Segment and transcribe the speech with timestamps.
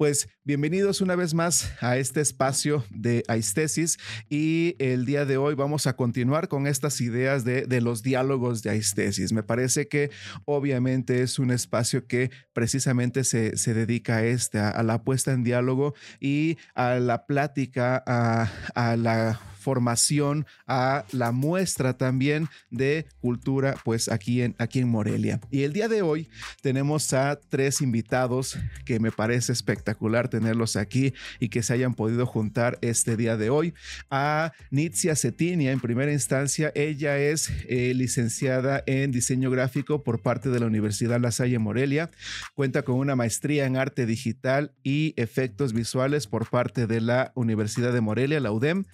[0.00, 3.98] Pues bienvenidos una vez más a este espacio de Aistesis
[4.30, 8.70] y el día de hoy vamos a continuar con estas ideas de, los diálogos de
[8.70, 9.34] Aistesis.
[9.34, 10.10] Me parece que
[10.46, 15.92] obviamente es un espacio que precisamente se, se dedica a, a, la puesta en diálogo
[16.18, 24.42] y a la plática, a la formación, a la muestra también de cultura, pues aquí
[24.42, 25.40] en, aquí en Morelia.
[25.50, 26.28] Y el día de hoy
[26.62, 32.26] tenemos a tres invitados que me parece espectacular tenerlos aquí y que se hayan podido
[32.26, 33.74] juntar este día de hoy.
[34.10, 40.48] A Nitzia Cetinia, en primera instancia, ella es eh, licenciada en diseño gráfico por parte
[40.48, 42.10] de la Universidad La Salle Morelia.
[42.54, 47.92] Cuenta con una maestría en arte digital y efectos visuales por parte de la Universidad
[47.92, 48.84] de Morelia, la UDEM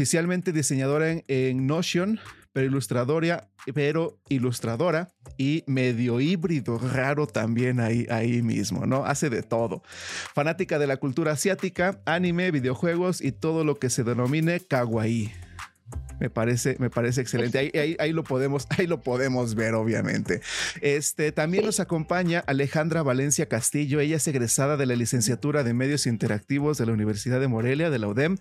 [0.00, 2.18] oficialmente diseñadora en, Notion,
[2.54, 9.04] pero ilustradora, pero ilustradora y medio híbrido raro también ahí, ahí mismo, ¿no?
[9.04, 9.82] Hace de todo.
[10.34, 15.30] Fanática de la cultura asiática, anime, videojuegos y todo lo que se denomine kawaii.
[16.20, 17.58] Me parece, me parece excelente.
[17.58, 20.42] Ahí, ahí, lo podemos, ahí lo podemos ver, obviamente.
[20.82, 24.00] Este también nos acompaña Alejandra Valencia Castillo.
[24.00, 27.98] Ella es egresada de la licenciatura de Medios Interactivos de la Universidad de Morelia, de
[27.98, 28.36] la UDEM,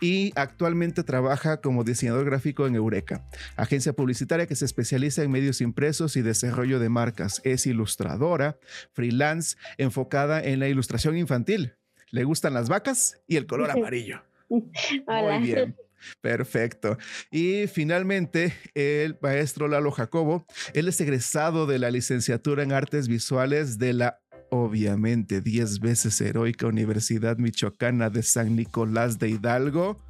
[0.00, 3.24] y actualmente trabaja como diseñador gráfico en Eureka,
[3.56, 7.40] agencia publicitaria que se especializa en medios impresos y desarrollo de marcas.
[7.44, 8.56] Es ilustradora,
[8.92, 11.74] freelance, enfocada en la ilustración infantil.
[12.10, 14.22] Le gustan las vacas y el color amarillo.
[14.48, 15.76] Muy bien.
[16.20, 16.98] Perfecto.
[17.30, 23.78] Y finalmente, el maestro Lalo Jacobo, él es egresado de la licenciatura en artes visuales
[23.78, 30.00] de la obviamente 10 veces heroica Universidad Michoacana de San Nicolás de Hidalgo,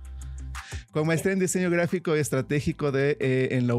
[0.92, 3.74] con maestría en diseño gráfico y estratégico de, eh, en la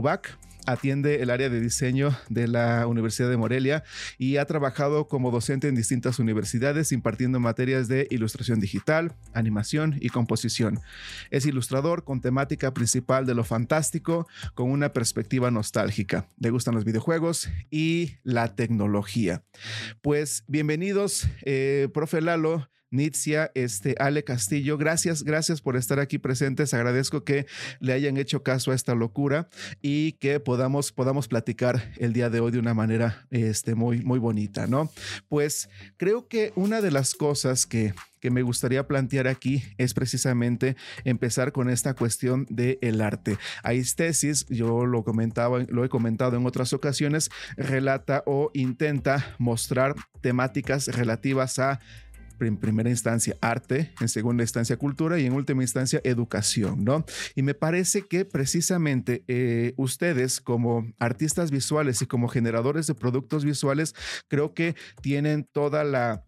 [0.67, 3.83] atiende el área de diseño de la Universidad de Morelia
[4.17, 10.09] y ha trabajado como docente en distintas universidades impartiendo materias de ilustración digital, animación y
[10.09, 10.81] composición.
[11.31, 16.27] Es ilustrador con temática principal de lo fantástico con una perspectiva nostálgica.
[16.37, 19.43] Le gustan los videojuegos y la tecnología.
[20.01, 22.69] Pues bienvenidos, eh, profe Lalo.
[22.89, 24.77] Nitzia, este, Ale Castillo.
[24.77, 26.73] Gracias, gracias por estar aquí presentes.
[26.73, 27.45] Agradezco que
[27.79, 29.49] le hayan hecho caso a esta locura
[29.81, 34.19] y que podamos, podamos platicar el día de hoy de una manera este, muy, muy
[34.19, 34.89] bonita, ¿no?
[35.27, 40.75] Pues creo que una de las cosas que, que me gustaría plantear aquí es precisamente
[41.03, 43.37] empezar con esta cuestión del el arte.
[43.63, 50.87] Aistesis, yo lo comentaba, lo he comentado en otras ocasiones, relata o intenta mostrar temáticas
[50.87, 51.79] relativas a
[52.39, 57.05] en primera instancia arte, en segunda instancia cultura y en última instancia educación, ¿no?
[57.35, 63.45] Y me parece que precisamente eh, ustedes como artistas visuales y como generadores de productos
[63.45, 63.95] visuales,
[64.27, 66.23] creo que tienen toda la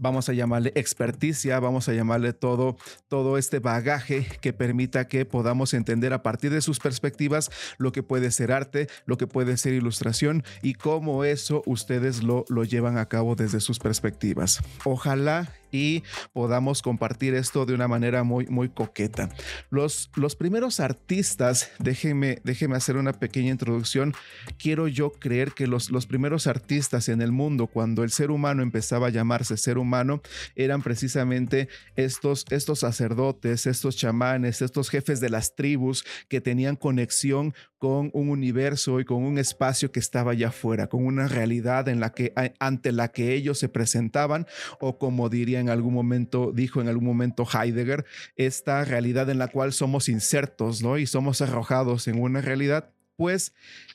[0.00, 5.74] vamos a llamarle experticia, vamos a llamarle todo, todo este bagaje que permita que podamos
[5.74, 9.74] entender a partir de sus perspectivas lo que puede ser arte, lo que puede ser
[9.74, 14.60] ilustración y cómo eso ustedes lo, lo llevan a cabo desde sus perspectivas.
[14.84, 19.28] Ojalá y podamos compartir esto de una manera muy, muy coqueta.
[19.70, 22.40] Los, los primeros artistas, déjenme,
[22.74, 24.14] hacer una pequeña introducción.
[24.58, 28.62] Quiero yo creer que los, los primeros artistas en el mundo, cuando el ser humano
[28.62, 30.22] empezaba a llamarse ser humano,
[30.54, 37.54] eran precisamente estos, estos sacerdotes, estos chamanes, estos jefes de las tribus que tenían conexión
[37.80, 41.98] con un universo y con un espacio que estaba allá afuera, con una realidad en
[41.98, 44.46] la que, ante la que ellos se presentaban
[44.80, 48.04] o como dirían en algún momento, dijo en algún momento Heidegger,
[48.36, 50.98] esta realidad en la cual somos insertos, ¿no?
[50.98, 53.54] Y somos arrojados en una realidad, pues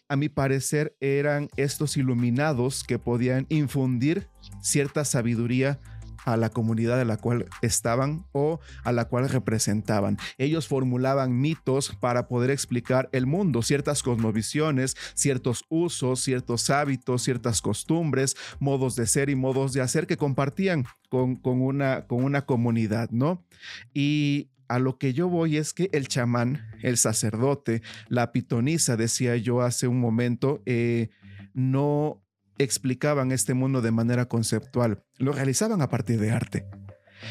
[0.09, 4.29] a mi parecer eran estos iluminados que podían infundir
[4.63, 5.79] cierta sabiduría
[6.25, 10.17] a la comunidad de la cual estaban o a la cual representaban.
[10.37, 17.61] Ellos formulaban mitos para poder explicar el mundo, ciertas cosmovisiones, ciertos usos, ciertos hábitos, ciertas
[17.61, 22.45] costumbres, modos de ser y modos de hacer que compartían con, con, una, con una
[22.45, 23.45] comunidad, ¿no?
[23.93, 29.35] Y a lo que yo voy es que el chamán, el sacerdote, la pitonisa, decía
[29.37, 31.09] yo hace un momento, eh,
[31.53, 32.21] no
[32.57, 36.65] explicaban este mundo de manera conceptual, lo realizaban a partir de arte.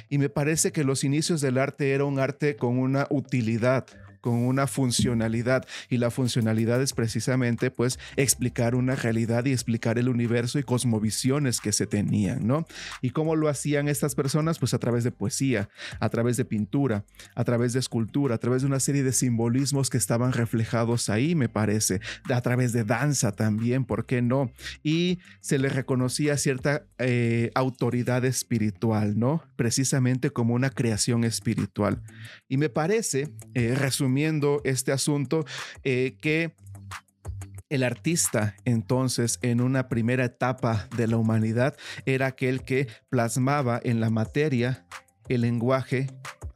[0.08, 3.86] Y me parece que los inicios del arte era un arte con una utilidad,
[4.24, 10.08] con una funcionalidad y la funcionalidad es precisamente pues explicar una realidad y explicar el
[10.08, 12.66] universo y cosmovisiones que se tenían, ¿no?
[13.02, 15.68] Y cómo lo hacían estas personas pues a través de poesía,
[16.00, 17.04] a través de pintura,
[17.34, 21.34] a través de escultura, a través de una serie de simbolismos que estaban reflejados ahí,
[21.34, 22.00] me parece,
[22.32, 24.50] a través de danza también, ¿por qué no?
[24.82, 29.42] Y se le reconocía cierta eh, autoridad espiritual, ¿no?
[29.56, 32.02] Precisamente como una creación espiritual.
[32.48, 34.13] Y me parece, eh, resumiendo
[34.64, 35.44] este asunto,
[35.82, 36.54] eh, que
[37.70, 41.76] el artista entonces en una primera etapa de la humanidad
[42.06, 44.86] era aquel que plasmaba en la materia
[45.28, 46.06] el lenguaje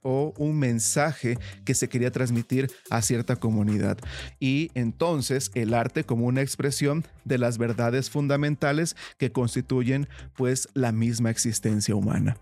[0.02, 3.98] o un mensaje que se quería transmitir a cierta comunidad.
[4.38, 10.92] Y entonces el arte como una expresión de las verdades fundamentales que constituyen pues la
[10.92, 12.36] misma existencia humana.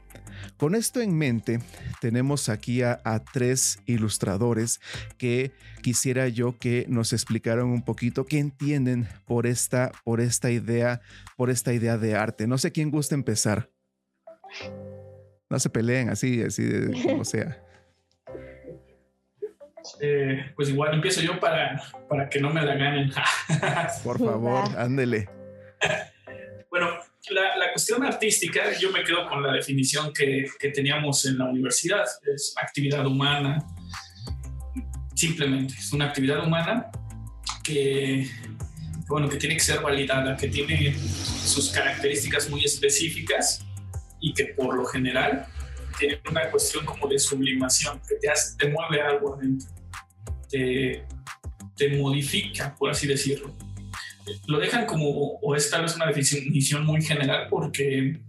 [0.57, 1.61] Con esto en mente,
[2.01, 3.01] tenemos aquí a,
[3.33, 4.81] tres ilustradores
[5.19, 5.53] que
[5.83, 11.01] quisiera yo que nos explicaran un poquito qué entienden por esta, por esta idea,
[11.37, 12.47] por esta idea de arte.
[12.47, 13.71] No sé quién gusta empezar.
[15.49, 16.69] No se peleen así, así
[17.05, 17.63] como sea.
[20.01, 23.11] Eh, pues igual empiezo yo para, para que no me la ganen.
[24.05, 25.29] Por favor, ándele.
[27.77, 32.55] Cuestión artística, yo me quedo con la definición que, que, teníamos en la universidad, es
[32.57, 33.63] actividad humana,
[35.15, 36.91] simplemente, es una actividad humana
[37.63, 38.31] que,
[39.09, 43.63] bueno, que tiene que ser validada, que tiene sus características muy específicas
[44.23, 45.47] y que por lo general
[45.99, 49.69] tiene una cuestión como de sublimación, que te, hace, te mueve algo adentro,
[50.49, 51.05] te,
[51.77, 53.55] te modifica, por así decirlo.
[54.47, 58.21] Lo dejan como, o es tal vez una definición muy general porque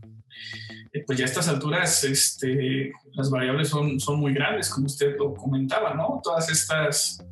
[0.94, 5.16] eh, pues ya a estas alturas este, las variables son, son muy grandes, como usted
[5.18, 6.22] lo comentaba, ¿no?
[6.24, 7.24] Todas estas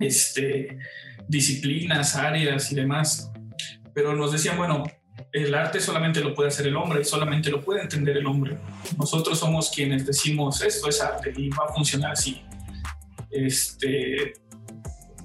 [0.00, 0.78] este,
[1.28, 3.30] disciplinas, áreas y demás.
[3.94, 4.84] Pero nos decían, bueno,
[5.32, 8.58] el arte solamente lo puede hacer el hombre, solamente lo puede entender el hombre.
[8.98, 12.42] Nosotros somos quienes decimos esto es arte y va a funcionar así.
[13.30, 14.34] Este,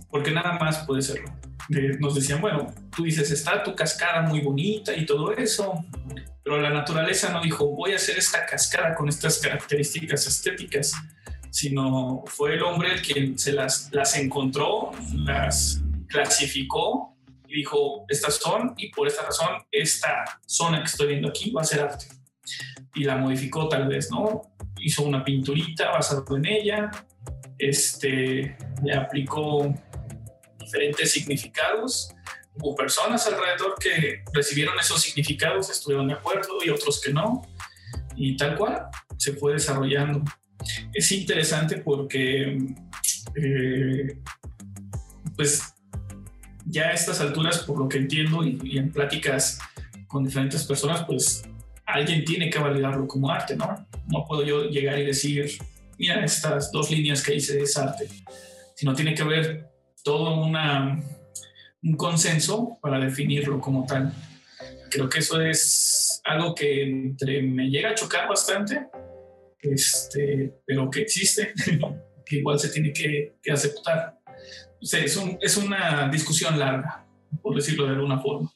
[0.09, 1.40] porque nada más puede serlo.
[1.73, 5.85] Eh, nos decían, bueno, tú dices, está tu cascada muy bonita y todo eso,
[6.43, 10.93] pero la naturaleza no dijo, voy a hacer esta cascada con estas características estéticas,
[11.49, 17.11] sino fue el hombre el quien se las, las encontró, las clasificó
[17.55, 21.65] dijo, estas son y por esta razón esta zona que estoy viendo aquí va a
[21.65, 22.05] ser arte.
[22.95, 24.41] Y la modificó tal vez, ¿no?
[24.79, 26.91] Hizo una pinturita basada en ella,
[27.57, 29.73] este, le aplicó
[30.71, 32.13] diferentes significados.
[32.55, 37.41] Hubo personas alrededor que recibieron esos significados, estuvieron de acuerdo y otros que no.
[38.15, 38.87] Y tal cual
[39.17, 40.23] se fue desarrollando.
[40.93, 42.57] Es interesante porque,
[43.35, 44.17] eh,
[45.35, 45.73] pues,
[46.65, 49.59] ya a estas alturas, por lo que entiendo y, en pláticas
[50.07, 51.43] con diferentes personas, pues
[51.85, 53.87] alguien tiene que validarlo como arte, ¿no?
[54.07, 55.51] No puedo yo llegar y decir,
[55.97, 58.07] mira, estas dos líneas que hice es arte,
[58.75, 59.70] sino tiene que haber
[60.03, 61.01] todo una,
[61.83, 64.13] un consenso para definirlo como tal.
[64.89, 68.87] Creo que eso es algo que entre me llega a chocar bastante,
[69.61, 71.53] este, pero que existe,
[72.25, 74.19] que igual se tiene que, aceptar
[74.81, 77.05] es, es una discusión larga,
[77.41, 78.51] por decirlo de alguna forma.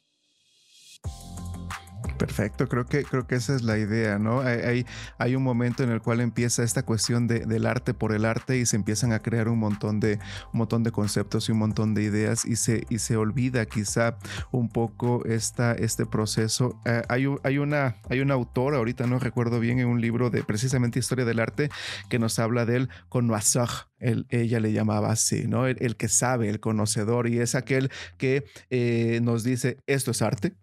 [2.17, 4.39] Perfecto, creo que, creo que esa es la idea, ¿no?
[4.39, 4.85] Hay,
[5.17, 8.57] hay un momento en el cual empieza esta cuestión de, del arte por el arte
[8.57, 10.19] y se empiezan a crear un montón de,
[10.53, 14.17] un montón de conceptos y un montón de ideas y se, y se olvida quizá
[14.51, 16.79] un poco esta, este proceso.
[16.85, 20.41] Eh, hay, hay, una, hay una autora, ahorita no recuerdo bien, en un libro de
[20.43, 21.69] precisamente historia del arte
[22.09, 25.67] que nos habla de él con Noisach, ella le llamaba así, ¿no?
[25.67, 30.53] El, que sabe, el conocedor, y es aquel que eh, nos dice, esto es arte,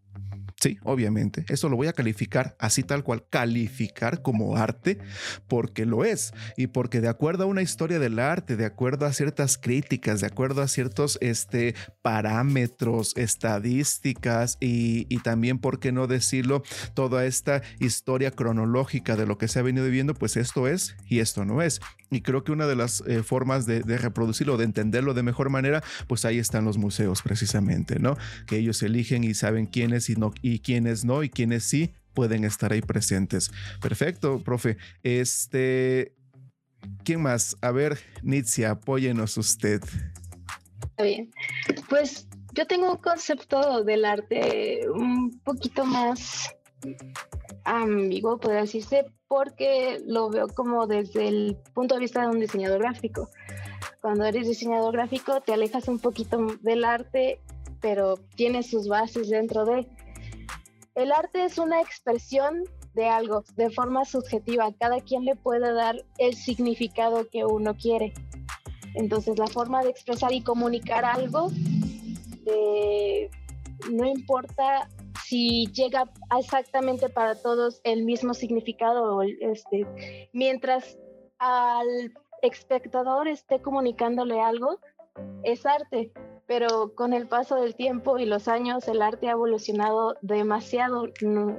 [0.63, 1.45] Sí, obviamente.
[1.49, 4.99] Eso lo voy a calificar así tal cual, calificar como arte,
[5.49, 6.33] porque lo es.
[6.57, 10.29] Y porque de acuerdo a una historia del arte, de acuerdo a ciertas críticas, de
[10.29, 16.63] acuerdo a ciertos este, parámetros, estadísticas y, y también, ¿por qué no decirlo?
[16.95, 21.19] Toda esta historia cronológica de lo que se ha venido viviendo, pues esto es y
[21.19, 21.81] esto no es.
[22.13, 25.83] Y creo que una de las eh, formas de, reproducirlo, de entenderlo de mejor manera,
[26.07, 28.19] pues ahí están los museos precisamente, ¿no?
[28.47, 32.45] Que ellos eligen y saben quiénes y, no, y quiénes no y quiénes sí pueden
[32.45, 33.51] estar ahí presentes.
[33.81, 34.77] Perfecto, profe.
[35.03, 36.15] Este,
[37.03, 37.57] ¿quién más?
[37.63, 39.83] A ver, Nitzia, apóyenos usted.
[40.83, 41.31] Está bien.
[41.89, 46.55] Pues yo tengo un concepto del arte un poquito más
[47.65, 52.81] ambiguo, podría decirse, porque lo veo como desde el punto de vista de un diseñador
[52.81, 53.29] gráfico.
[54.01, 57.41] Cuando eres diseñador gráfico te alejas un poquito del arte,
[57.81, 59.87] pero tiene sus bases dentro de...
[60.95, 62.65] El arte es una expresión
[62.95, 64.73] de algo de forma subjetiva.
[64.79, 68.13] Cada quien le puede dar el significado que uno quiere.
[68.95, 71.51] Entonces la forma de expresar y comunicar algo,
[72.47, 73.31] eh,
[73.91, 74.89] no importa
[75.33, 79.87] si llega exactamente para todos el mismo significado, este,
[80.35, 80.99] mientras
[81.39, 82.13] al
[82.43, 84.79] espectador esté comunicándole algo,
[85.43, 86.13] es arte.
[86.47, 91.05] Pero con el paso del tiempo y los años, el arte ha evolucionado demasiado.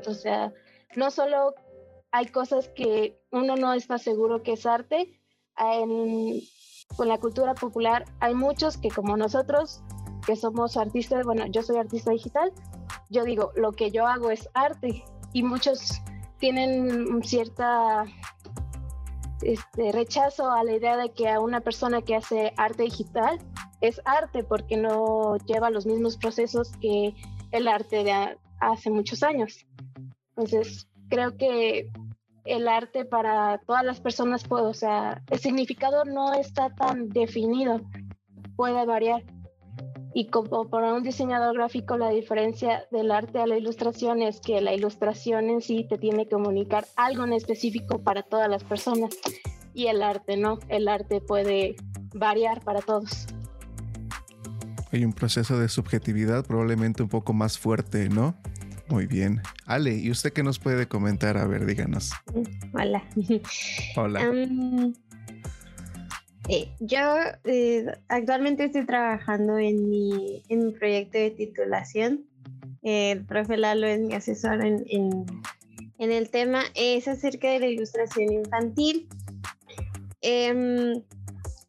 [0.05, 0.53] o sea,
[0.95, 1.55] no solo
[2.11, 5.19] hay cosas que uno no está seguro que es arte,
[5.57, 6.41] en,
[6.95, 9.81] con la cultura popular hay muchos que como nosotros,
[10.27, 12.53] que somos artistas, bueno, yo soy artista digital,
[13.09, 16.01] yo digo, lo que yo hago es arte y muchos
[16.39, 18.05] tienen cierta
[19.41, 23.39] este, rechazo a la idea de que a una persona que hace arte digital
[23.81, 27.13] es arte porque no lleva los mismos procesos que
[27.51, 29.65] el arte de hace muchos años.
[30.35, 31.91] Entonces, creo que
[32.45, 37.81] el arte para todas las personas puede, o sea, el significado no está tan definido,
[38.55, 39.23] puede variar.
[40.13, 44.61] Y como para un diseñador gráfico, la diferencia del arte a la ilustración es que
[44.61, 49.17] la ilustración en sí te tiene que comunicar algo en específico para todas las personas
[49.73, 51.75] y el arte no, el arte puede
[52.13, 53.27] variar para todos.
[54.91, 58.35] Hay un proceso de subjetividad probablemente un poco más fuerte, ¿no?
[58.89, 59.41] Muy bien.
[59.65, 61.37] Ale, ¿y usted qué nos puede comentar?
[61.37, 62.11] A ver, díganos.
[62.73, 63.03] Hola.
[63.95, 64.93] Hola.
[66.49, 66.99] Eh, yo
[67.45, 72.25] eh, actualmente estoy trabajando en mi, en mi proyecto de titulación.
[72.81, 75.25] el profe Lalo es mi asesor en, en,
[75.99, 76.63] en, el tema.
[76.75, 79.07] Es acerca de la ilustración infantil.
[80.21, 81.01] Em,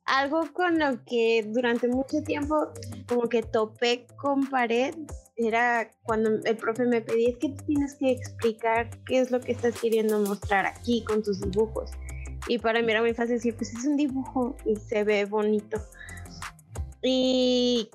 [0.06, 2.68] algo con lo que durante mucho tiempo
[3.08, 4.94] como que topé con pared
[5.36, 9.52] era cuando el profe me pedía, es que tienes que explicar qué es lo que
[9.52, 11.90] estás queriendo mostrar aquí con tus dibujos.
[12.46, 15.80] Y para mí era muy fácil decir, pues es un dibujo y se ve bonito.
[17.02, 17.90] Y,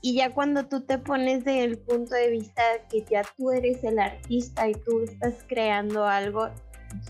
[0.00, 3.98] y ya cuando tú te pones del punto de vista que ya tú eres el
[3.98, 6.48] artista y tú estás creando algo,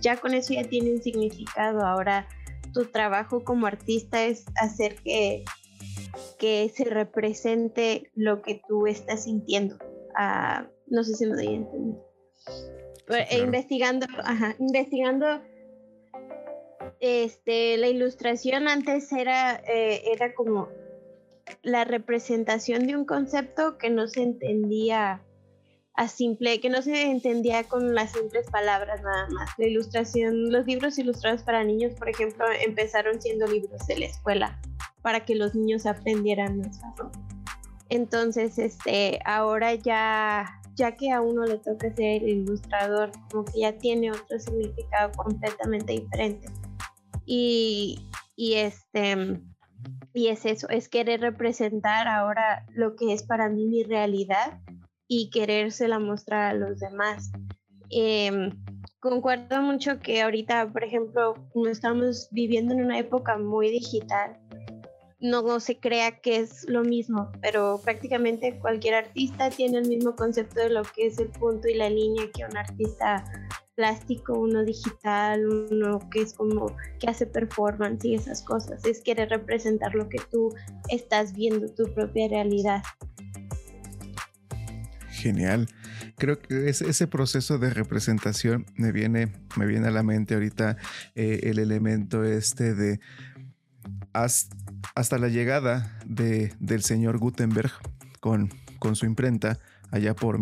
[0.00, 1.84] ya con eso ya tiene un significado.
[1.84, 2.26] Ahora
[2.72, 5.44] tu trabajo como artista es hacer que
[6.38, 9.78] que se represente lo que tú estás sintiendo.
[10.16, 11.96] Ah, no sé si me doy a entender.
[13.08, 14.06] Eh, investigando,
[14.58, 15.40] investigando
[17.02, 20.68] este, la ilustración antes era, eh, era como
[21.62, 25.20] la representación de un concepto que no se entendía
[25.94, 29.50] a simple, que no se entendía con las simples palabras nada más.
[29.58, 34.60] La ilustración, los libros ilustrados para niños, por ejemplo, empezaron siendo libros de la escuela
[35.02, 36.80] para que los niños aprendieran más.
[37.88, 43.72] Entonces, este, ahora ya, ya que a uno le toca ser ilustrador, como que ya
[43.72, 46.46] tiene otro significado completamente diferente.
[47.24, 49.40] Y, y este,
[50.12, 54.60] y es eso, es querer representar ahora lo que es para mí mi realidad
[55.08, 57.30] y querérsela mostrar a los demás.
[57.90, 58.50] Em,
[59.00, 61.34] concuerdo mucho que ahorita, por ejemplo,
[61.70, 64.38] estamos viviendo en una época muy digital,
[65.22, 70.60] no, se crea que es lo mismo, pero prácticamente cualquier artista tiene el mismo concepto
[70.60, 73.24] de lo que es el punto y la línea que un artista
[73.74, 78.84] plástico, uno digital, uno que es como que hace performance y esas cosas.
[78.84, 80.54] Es querer representar lo que tú
[80.88, 82.82] estás viendo, tu propia realidad.
[85.10, 85.68] Genial.
[86.18, 90.76] Creo que ese, proceso de representación me viene, me viene a la mente ahorita
[91.14, 93.00] eh, el elemento este de
[94.12, 97.72] hasta la llegada de, del señor Gutenberg
[98.20, 99.58] con, con su imprenta,
[99.90, 100.38] allá por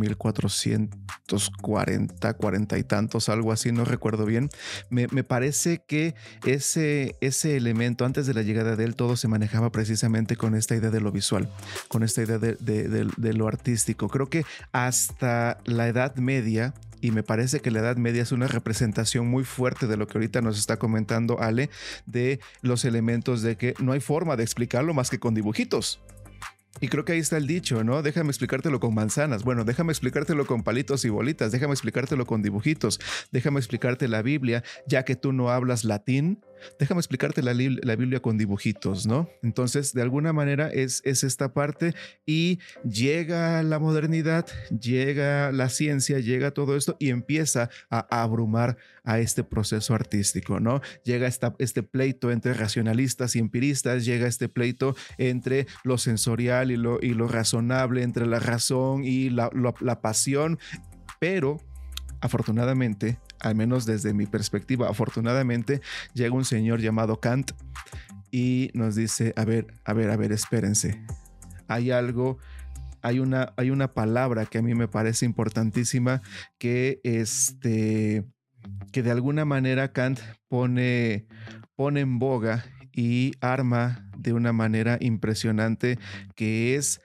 [1.30, 4.50] 1440, 40 y tantos, algo así, no recuerdo bien.
[4.88, 6.14] Me, parece que
[6.46, 10.75] ese, ese elemento, antes de la llegada de él, todo se manejaba precisamente con esta
[10.75, 11.49] idea de lo visual,
[11.88, 14.08] con esta idea de, de lo artístico.
[14.08, 18.46] Creo que hasta la Edad Media, y me parece que la Edad Media es una
[18.46, 21.70] representación muy fuerte de lo que ahorita nos está comentando Ale,
[22.06, 26.00] de los elementos de que no hay forma de explicarlo más que con dibujitos.
[26.78, 28.02] Y creo que ahí está el dicho, ¿no?
[28.02, 29.42] Déjame explicártelo con manzanas.
[29.42, 31.52] Bueno, déjame explicártelo con palitos y bolitas.
[31.52, 33.00] Déjame explicártelo con dibujitos.
[33.32, 36.40] Déjame explicarte la Biblia, ya que tú no hablas latín.
[36.78, 39.28] Déjame explicarte la, la, Biblia con dibujitos, ¿no?
[39.42, 41.94] Entonces, de alguna manera es, es esta parte
[42.26, 49.18] y llega la modernidad, llega la ciencia, llega todo esto y empieza a abrumar a
[49.18, 50.80] este proceso artístico, ¿no?
[51.04, 56.76] Llega esta, este pleito entre racionalistas y empiristas, llega este pleito entre lo sensorial y
[56.76, 59.50] lo, y lo razonable, entre la razón y la,
[59.80, 60.58] la pasión,
[61.18, 61.58] pero
[62.20, 65.80] afortunadamente, al menos desde mi perspectiva, afortunadamente,
[66.14, 67.52] llega un señor llamado Kant
[68.30, 71.02] y nos dice, a ver, a ver, a ver, espérense.
[71.68, 72.38] Hay algo,
[73.02, 76.23] hay una, hay una palabra que a mí me parece importantísima
[76.59, 78.25] que este,
[78.92, 81.26] que de alguna manera Kant pone,
[81.76, 85.99] pone en boga y arma de una manera impresionante
[86.35, 87.00] que es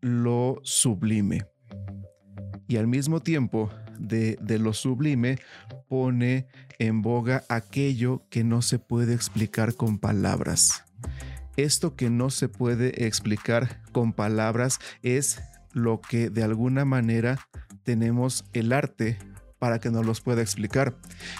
[0.00, 1.44] lo sublime.
[2.68, 5.38] Y al mismo tiempo de, lo sublime
[5.88, 6.46] pone
[6.78, 10.84] en boga aquello que no se puede explicar con palabras.
[11.56, 15.40] Esto que no se puede explicar con palabras es
[15.72, 17.38] lo que de alguna manera
[17.82, 19.18] tenemos el arte
[19.60, 20.96] para que nos los pueda explicar.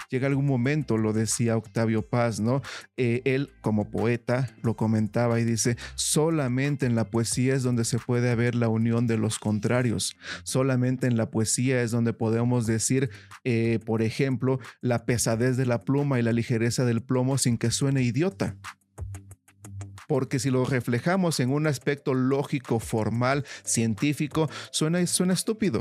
[0.09, 2.61] Llega algún momento, lo decía Octavio Paz, ¿no?
[2.95, 7.99] Eh, él como poeta lo comentaba y dice, solamente en la poesía es donde se
[7.99, 13.09] puede ver la unión de los contrarios, solamente en la poesía es donde podemos decir,
[13.43, 17.71] eh, por ejemplo, la pesadez de la pluma y la ligereza del plomo sin que
[17.71, 18.55] suene idiota
[20.07, 25.79] porque si lo reflejamos en un aspecto lógico, formal, científico, suena, suena estúpido.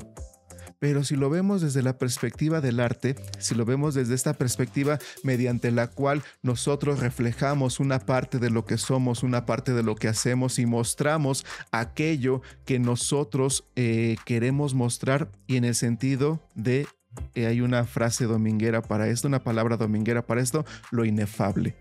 [0.81, 4.99] Pero si lo vemos desde la perspectiva del arte, si lo vemos desde esta perspectiva
[5.23, 9.95] mediante la cual nosotros reflejamos una parte de lo que somos, una parte de lo
[9.95, 16.87] que hacemos y mostramos aquello que nosotros eh, queremos mostrar y en el sentido de,
[17.35, 21.77] eh, hay una frase dominguera para esto, una palabra dominguera para esto, lo inefable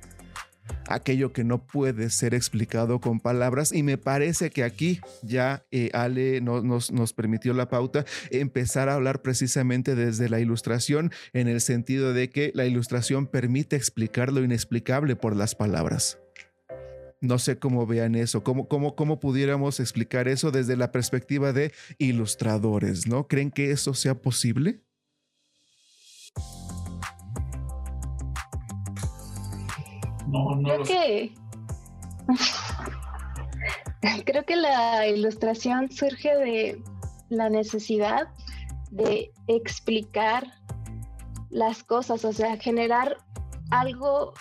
[0.88, 3.72] aquello que no puede ser explicado con palabras.
[3.72, 8.96] Y me parece que aquí ya eh, Ale nos, nos permitió la pauta empezar a
[8.96, 14.44] hablar precisamente desde la ilustración, en el sentido de que la ilustración permite explicar lo
[14.44, 16.20] inexplicable por las palabras.
[17.22, 21.74] No sé cómo vean eso, cómo, cómo, cómo pudiéramos explicar eso desde la perspectiva de
[21.98, 23.28] ilustradores, ¿no?
[23.28, 24.82] ¿Creen que eso sea posible?
[30.64, 31.34] Creo que
[34.26, 36.84] creo que la ilustración surge de
[37.30, 38.28] la necesidad
[38.92, 40.48] de explicar
[41.50, 43.18] las cosas, o sea, generar
[43.72, 44.34] algo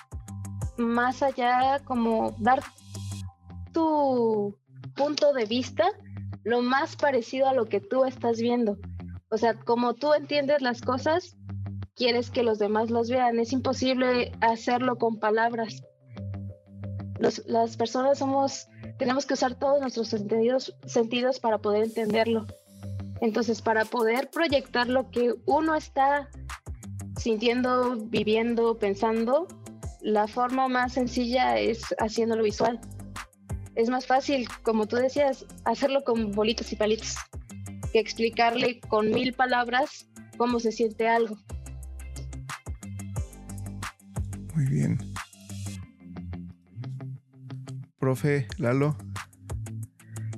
[0.77, 2.63] más allá, como dar
[3.73, 4.57] tu
[4.95, 5.85] punto de vista
[6.45, 8.79] lo más parecido a lo que tú estás viendo.
[9.31, 11.37] O sea, como tú entiendes las cosas,
[11.99, 13.39] quieres que los demás los vean.
[13.39, 15.83] Es imposible hacerlo con palabras.
[17.47, 22.47] las personas somos, tenemos que usar todos nuestros sentidos, sentidos para poder entenderlo.
[23.21, 26.31] Entonces, para poder proyectar lo que uno está
[27.17, 29.49] sintiendo, viviendo, pensando,
[30.01, 32.81] la forma más sencilla es haciéndolo visual.
[33.75, 37.17] Es más fácil, como tú decías, hacerlo con bolitas y palitos
[37.93, 41.37] que explicarle con mil palabras cómo se siente algo.
[44.59, 44.99] Muy bien.
[48.01, 48.97] Profe Lalo.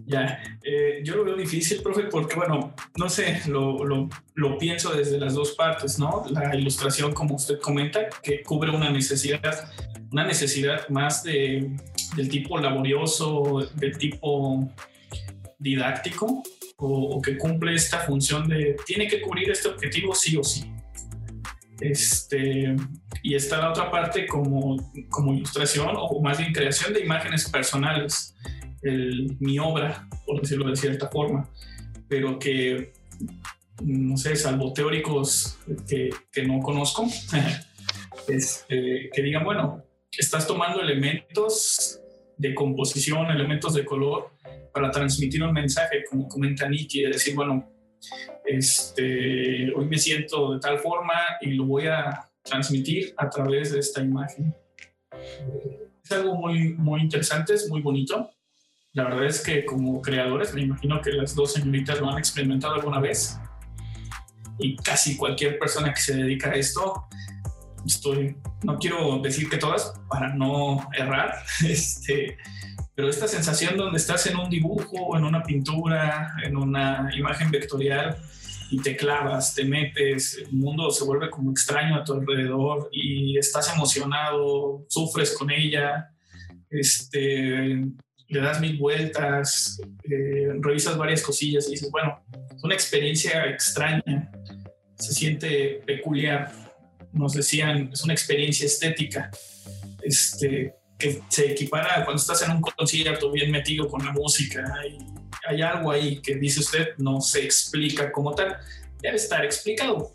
[0.04, 4.10] Ya, eh, yo lo veo difícil, profe, porque, bueno, no sé, lo,
[4.58, 6.26] pienso desde las dos partes, ¿no?
[6.28, 9.70] La ilustración, como usted comenta, que cubre una necesidad,
[10.12, 11.74] una necesidad más de,
[12.14, 14.68] del tipo laborioso, del tipo
[15.58, 16.42] didáctico,
[16.76, 20.70] o, que cumple esta función de, tiene que cubrir este objetivo sí o sí.
[21.80, 22.76] Este,
[23.22, 28.34] y está la otra parte como, como ilustración o más bien creación de imágenes personales,
[28.82, 31.48] mi obra, por decirlo de cierta forma,
[32.08, 32.92] pero que,
[33.82, 37.06] no sé, salvo teóricos que, que no conozco,
[38.28, 39.84] este, que digan, bueno,
[40.16, 42.00] estás tomando elementos
[42.36, 44.30] de composición, elementos de color
[44.72, 47.70] para transmitir un mensaje, como comenta Nicky, es decir, bueno,
[48.44, 53.80] este, hoy me siento de tal forma y lo voy a transmitir a través de
[53.80, 54.54] esta imagen.
[56.02, 58.30] Es algo muy, muy interesante, es muy bonito.
[58.92, 62.74] La verdad es que como creadores, me imagino que las dos señoritas lo han experimentado
[62.74, 63.38] alguna vez.
[64.58, 67.06] Y casi cualquier persona que se dedica a esto,
[67.86, 71.34] estoy, no quiero decir que todas para no errar,
[71.64, 72.36] este,
[73.00, 78.14] pero esta sensación donde estás en un dibujo, en una pintura, en una imagen vectorial
[78.70, 83.38] y te clavas, te metes, el mundo se vuelve como extraño a tu alrededor y
[83.38, 86.10] estás emocionado, sufres con ella,
[86.68, 87.86] este,
[88.28, 92.22] le das mil vueltas, eh, revisas varias cosillas y dices, bueno,
[92.54, 94.30] es una experiencia extraña,
[94.98, 96.52] se siente peculiar,
[97.14, 99.30] nos decían, es una experiencia estética,
[100.02, 104.98] este, que se equipara cuando estás en un concierto bien metido con la música y
[105.48, 108.56] hay algo ahí que dice usted no se explica como tal,
[109.00, 110.12] debe estar explicado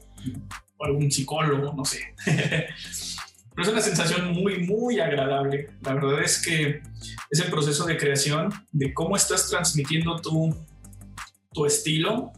[0.78, 2.14] por algún psicólogo, no sé.
[2.26, 5.70] Pero es una sensación muy, muy agradable.
[5.82, 6.82] La verdad es que
[7.30, 10.54] es el proceso de creación, de cómo estás transmitiendo tu,
[11.54, 12.34] tu estilo,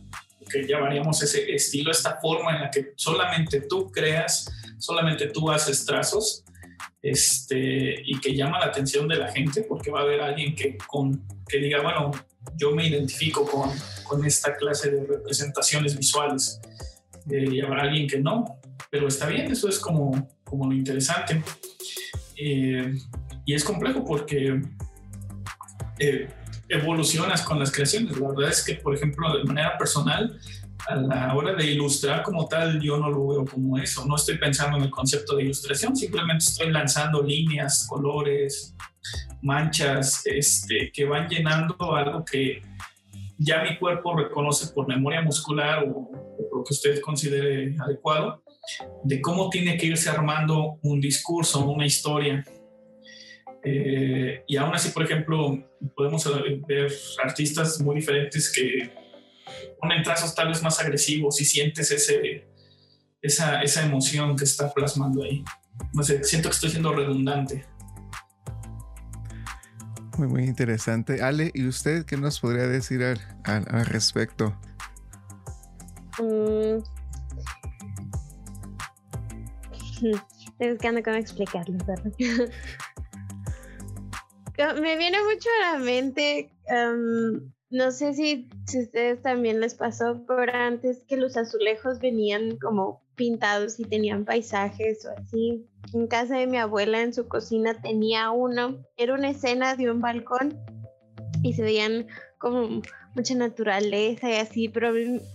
[0.49, 5.85] que llamaríamos ese estilo, esta forma en la que solamente tú creas, solamente tú haces
[5.85, 6.45] trazos,
[7.09, 10.77] este, y que llama la atención de la gente, porque va a haber alguien que,
[10.87, 12.11] con, que diga, bueno,
[12.57, 13.69] yo me identifico con,
[14.03, 16.59] con esta clase de representaciones visuales.
[17.31, 21.41] Eh, y habrá alguien que no, pero está bien, eso es como, como lo interesante.
[22.35, 22.93] Eh,
[23.45, 24.61] y es complejo porque
[25.99, 26.27] eh,
[26.67, 28.17] evolucionas con las creaciones.
[28.17, 30.37] La verdad es que, por ejemplo, de manera personal,
[30.87, 34.05] a la hora de ilustrar como tal, yo no lo veo como eso.
[34.05, 38.75] No estoy pensando en el concepto de ilustración, simplemente estoy lanzando líneas, colores,
[39.41, 42.61] manchas este, que van llenando algo que
[43.37, 46.09] ya mi cuerpo reconoce por memoria muscular o,
[46.53, 48.41] lo que usted considere adecuado,
[49.03, 52.43] de cómo tiene que irse armando un discurso, una historia.
[53.63, 55.63] Eh, y aún así, por ejemplo,
[55.95, 56.27] podemos
[56.67, 56.91] ver
[57.23, 58.89] artistas muy diferentes que
[59.79, 62.47] ponen trazos tal vez más agresivos y sientes ese,
[63.21, 65.43] esa, esa emoción que está plasmando ahí.
[65.93, 67.65] No sé, siento que estoy siendo redundante.
[70.17, 71.21] Muy, muy interesante.
[71.21, 74.59] Ale, ¿y usted qué nos podría decir al, al, respecto?
[76.19, 76.81] Mm.
[80.57, 82.11] Estoy buscando cómo explicarlo, ¿verdad?
[84.81, 90.23] Me viene mucho a la mente, um, no sé si, si ustedes también les pasó,
[90.25, 95.65] pero antes que los azulejos venían como pintados y tenían paisajes o así.
[95.93, 98.77] En casa de mi abuela, en su cocina, tenía uno.
[98.95, 100.57] Era una escena de un balcón
[101.43, 102.81] y se veían como
[103.15, 104.93] mucha naturaleza y así, pero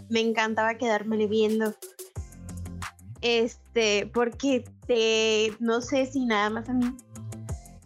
[0.09, 1.75] me encantaba quedármele viendo.
[3.21, 6.97] Este, porque te, no sé si nada más a mí,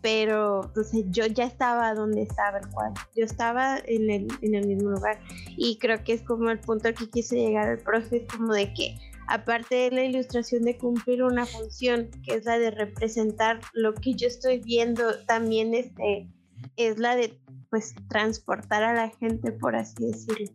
[0.07, 4.65] pero entonces yo ya estaba donde estaba el cual Yo estaba en el, en el
[4.65, 5.19] mismo lugar
[5.57, 8.73] y creo que es como el punto al que quise llegar el profe, como de
[8.73, 13.95] que aparte de la ilustración de cumplir una función, que es la de representar lo
[13.95, 16.31] que yo estoy viendo, también este,
[16.77, 20.53] es la de pues transportar a la gente, por así decirlo.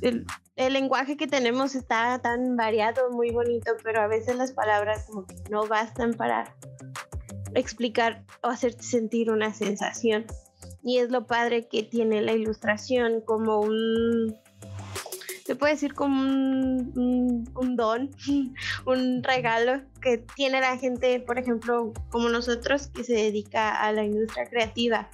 [0.00, 0.24] El,
[0.56, 5.34] lenguaje que tenemos está tan variado, muy bonito, pero a veces las palabras como que
[5.50, 6.56] no bastan para
[7.54, 10.26] explicar o hacerte sentir una sensación.
[10.82, 14.36] Y es lo padre que tiene la ilustración como un,
[15.44, 18.10] se puede decir como un, un, don,
[18.86, 24.04] un regalo que tiene la gente, por ejemplo, como nosotros, que se dedica a la
[24.04, 25.10] industria creativa,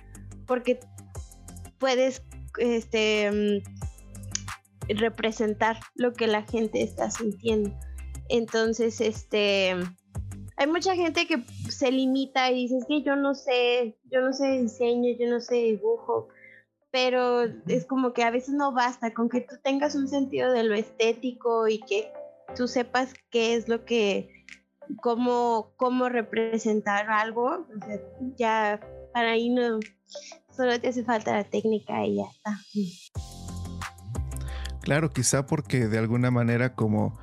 [0.47, 0.81] porque
[1.79, 2.23] puedes
[2.59, 7.77] este, mm, representar lo que la gente está sintiendo.
[8.29, 9.77] Entonces, este,
[10.59, 14.33] hay mucha gente que se limita y dice, es que yo no sé, yo no
[14.33, 16.29] sé diseño, yo no sé dibujo,
[16.91, 20.65] pero es como que a veces no basta con que tú tengas un sentido de
[20.65, 22.11] lo estético y que
[22.57, 24.45] tú sepas qué es lo que,
[25.01, 27.69] cómo, cómo representar algo,
[28.37, 28.81] ya
[29.15, 29.79] para ahí no,
[30.51, 32.59] solo te hace falta la técnica y ya está.
[34.81, 37.17] Claro, quizá porque de alguna manera como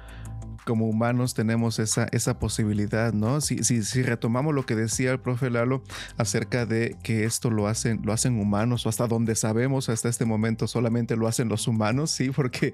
[0.66, 3.40] como humanos tenemos esa, esa posibilidad, ¿no?
[3.40, 5.84] Si, si, si, retomamos lo que decía el profe Lalo
[6.18, 10.26] acerca de que esto lo hacen, lo hacen humanos o hasta donde sabemos hasta este
[10.26, 12.74] momento solamente lo hacen los humanos, sí, porque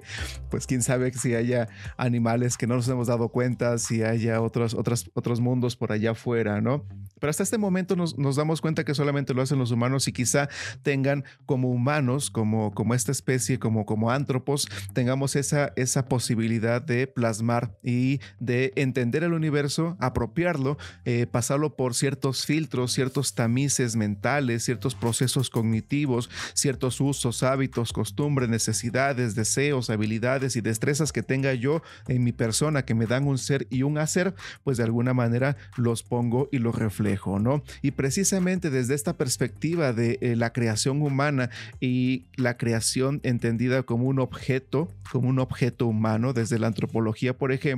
[0.49, 4.73] pues quién sabe si haya animales que no nos hemos dado cuenta, si haya otros,
[4.73, 6.85] otros, otros mundos por allá afuera, ¿no?
[7.19, 10.11] Pero hasta este momento nos, nos, damos cuenta que solamente lo hacen los humanos y
[10.11, 10.49] quizá
[10.81, 17.05] tengan como humanos, como, como esta especie, como, como antropos, tengamos esa, esa posibilidad de
[17.05, 24.63] plasmar y de entender el universo, apropiarlo, eh, pasarlo por ciertos filtros, ciertos tamices mentales,
[24.63, 31.81] ciertos procesos cognitivos, ciertos usos, hábitos, costumbres, necesidades, deseos, habilidades y destrezas que tenga yo
[32.07, 35.57] en mi persona que me dan un ser y un hacer, pues de alguna manera
[35.77, 37.63] los pongo y los reflejo, ¿no?
[37.81, 44.05] Y precisamente desde esta perspectiva de eh, la creación humana y la creación entendida como
[44.05, 47.70] un objeto, como un objeto humano, desde la antropología, por ejemplo,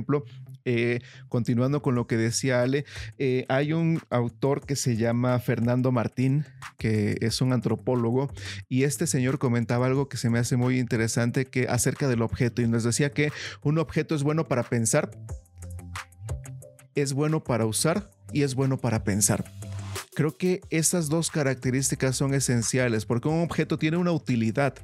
[0.64, 2.86] eh, continuando con lo que decía Ale,
[3.18, 6.46] eh, hay un autor que se llama Fernando Martín,
[6.78, 8.30] que es un antropólogo,
[8.68, 12.62] y este señor comentaba algo que se me hace muy interesante que acerca del objeto,
[12.62, 13.30] y nos decía que
[13.62, 15.10] un objeto es bueno para pensar,
[16.94, 19.44] es bueno para usar y es bueno para pensar.
[20.14, 24.74] Creo que esas dos características son esenciales porque un objeto tiene una utilidad,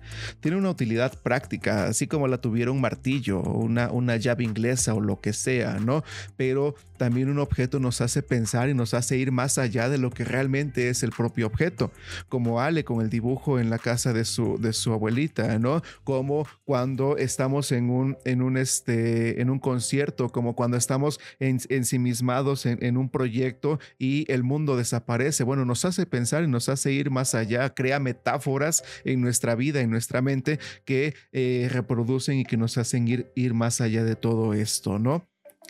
[0.40, 5.00] tiene una utilidad práctica, así como la tuviera un martillo, una, una llave inglesa o
[5.00, 6.02] lo que sea, ¿no?
[6.36, 10.10] Pero también un objeto nos hace pensar y nos hace ir más allá de lo
[10.10, 11.92] que realmente es el propio objeto,
[12.28, 15.82] como Ale con el dibujo en la casa de su, de su abuelita, ¿no?
[16.04, 22.66] Como cuando estamos en un, en un, este, en un concierto, como cuando estamos ensimismados
[22.66, 25.19] en, en un proyecto y el mundo desaparece.
[25.44, 29.80] Bueno, nos hace pensar y nos hace ir más allá, crea metáforas en nuestra vida,
[29.80, 34.16] en nuestra mente, que eh, reproducen y que nos hacen ir, ir más allá de
[34.16, 35.28] todo esto, ¿no?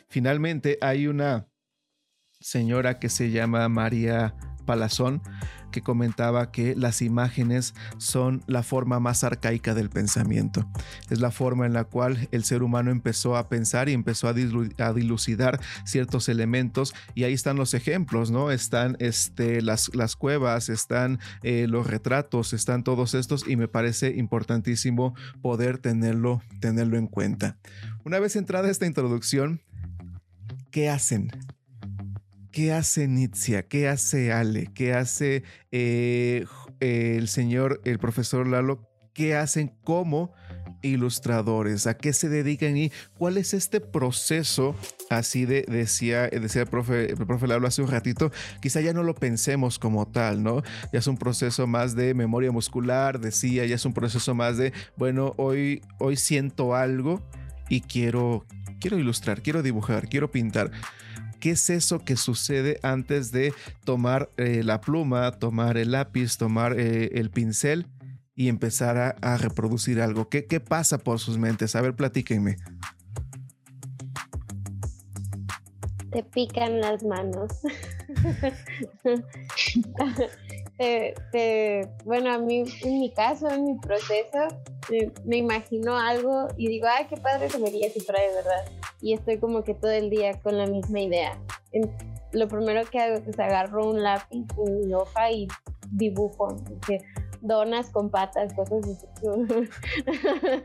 [0.08, 1.48] Finalmente hay una
[2.40, 5.22] señora que se llama María Palazón
[5.70, 10.68] que comentaba que las imágenes son la forma más arcaica del pensamiento.
[11.08, 14.32] Es la forma en la cual el ser humano empezó a pensar y empezó a,
[14.32, 18.50] dilucidar ciertos elementos y ahí están los ejemplos, ¿no?
[18.50, 24.10] Están este, las, las cuevas, están eh, los retratos, están todos estos y me parece
[24.16, 27.56] importantísimo poder tenerlo, tenerlo en cuenta.
[28.04, 29.60] Una vez entrada esta introducción,
[30.70, 31.30] ¿qué hacen?
[32.52, 33.62] ¿Qué hace Nitzia?
[33.62, 34.70] ¿Qué hace Ale?
[34.74, 36.46] ¿Qué hace eh,
[36.80, 38.88] el señor, el profesor Lalo?
[39.14, 40.32] ¿Qué hacen como
[40.82, 41.86] ilustradores?
[41.86, 44.74] ¿A qué se dedican y cuál es este proceso?
[45.10, 49.04] Así de, decía, decía el profe, el profe Lalo hace un ratito, quizá ya no
[49.04, 50.62] lo pensemos como tal, ¿no?
[50.92, 54.72] Ya es un proceso más de memoria muscular, decía, ya es un proceso más de,
[54.96, 57.22] bueno, hoy, hoy siento algo
[57.68, 58.44] y quiero,
[58.80, 60.72] quiero ilustrar, quiero dibujar, quiero pintar.
[61.40, 66.78] ¿Qué es eso que sucede antes de tomar eh, la pluma, tomar el lápiz, tomar
[66.78, 67.86] eh, el pincel
[68.34, 70.28] y empezar a, reproducir algo?
[70.28, 71.74] ¿Qué, ¿Qué, pasa por sus mentes?
[71.74, 72.56] A ver, platíquenme.
[76.10, 77.52] Te pican las manos.
[82.04, 84.48] bueno, a mí, en mi caso, en mi proceso,
[85.24, 88.64] me imagino algo y digo, ay, qué padre se vería si fuera de verdad.
[89.00, 91.38] Y estoy como que todo el día con la misma idea.
[92.32, 95.48] lo primero que hago es agarro un lápiz, mi hoja y
[95.92, 96.56] dibujo.
[97.42, 99.06] donas con patas, cosas así.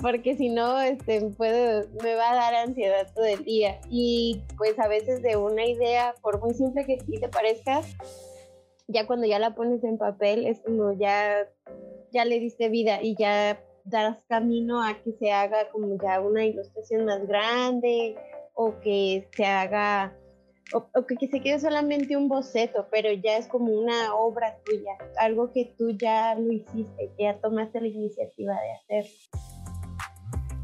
[0.00, 3.80] Porque si no, este, puedo, me va a dar ansiedad todo el día.
[3.90, 7.82] Y pues a veces de una idea, por muy simple que sí te parezca,
[8.92, 11.48] ya cuando ya la pones en papel es como ya
[12.12, 16.44] ya le diste vida y ya darás camino a que se haga como ya una
[16.44, 18.16] ilustración más grande
[18.54, 20.14] o que se haga
[20.72, 25.52] o, que, se quede solamente un boceto, pero ya es como una obra tuya, algo
[25.52, 29.12] que tú ya lo hiciste, que ya tomaste la iniciativa de hacer.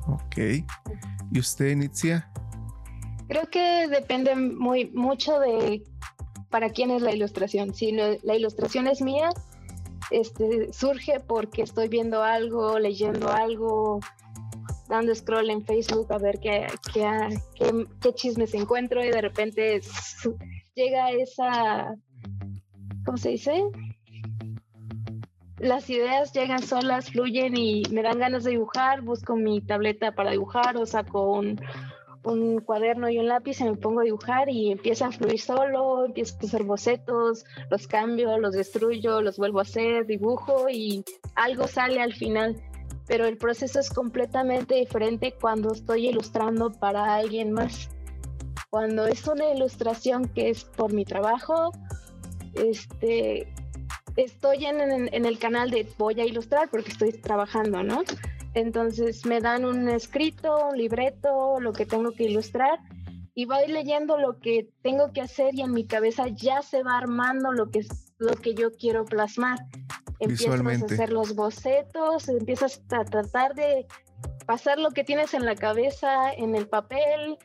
[0.08, 0.64] Ok.
[1.32, 2.30] ¿Y usted, Nitzia?
[3.28, 5.82] Creo que depende muy mucho de
[6.56, 7.74] para quién es la ilustración.
[7.74, 9.28] Si la ilustración es mía,
[10.10, 14.00] este, surge porque estoy viendo algo, leyendo algo,
[14.88, 17.06] dando scroll en Facebook a ver qué, qué,
[18.00, 19.82] qué, chismes encuentro y de repente
[20.74, 21.94] llega esa,
[23.04, 23.62] ¿cómo se dice?
[25.58, 30.30] Las ideas llegan solas, fluyen y me dan ganas de dibujar, busco mi tableta para
[30.30, 31.60] dibujar o saco un,
[32.26, 36.06] un cuaderno y un lápiz y me pongo a dibujar y empieza a fluir solo,
[36.06, 41.04] empiezo a hacer bocetos, los cambio, los destruyo, los vuelvo a hacer, dibujo y
[41.36, 42.60] algo sale al final.
[43.06, 47.88] Pero el proceso es completamente diferente cuando estoy ilustrando para alguien más.
[48.70, 51.70] Cuando es una ilustración que es por mi trabajo,
[52.54, 53.46] este,
[54.16, 54.80] estoy en,
[55.14, 58.02] en el canal de voy a ilustrar porque estoy trabajando, ¿no?
[58.56, 62.78] Entonces me dan un escrito, un libreto, lo que tengo que ilustrar
[63.34, 66.96] y voy leyendo lo que tengo que hacer y en mi cabeza ya se va
[66.96, 69.58] armando lo que lo que yo quiero plasmar.
[70.20, 73.86] Empiezas a hacer los bocetos, empiezas a tratar de
[74.46, 77.36] pasar lo que tienes en la cabeza, en el papel.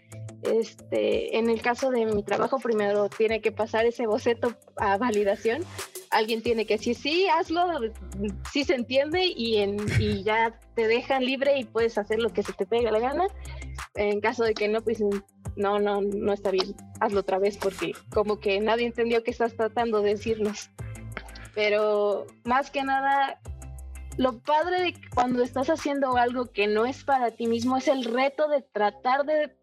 [0.44, 5.64] Este, en el caso de mi trabajo, primero tiene que pasar ese boceto a validación.
[6.10, 7.64] Alguien tiene que decir, sí, hazlo,
[8.52, 12.44] sí se entiende y, en, y ya te dejan libre y puedes hacer lo que
[12.44, 13.28] se te pega la gana.
[13.96, 15.00] En caso de que no, pues
[15.56, 19.56] no, no, no está bien, hazlo otra vez porque como que nadie entendió qué estás
[19.56, 20.72] tratando de decirnos.
[21.54, 23.40] Pero más que nada,
[24.18, 28.06] lo padre de cuando estás haciendo algo que no es para ti mismo es el
[28.06, 29.56] reto de tratar de,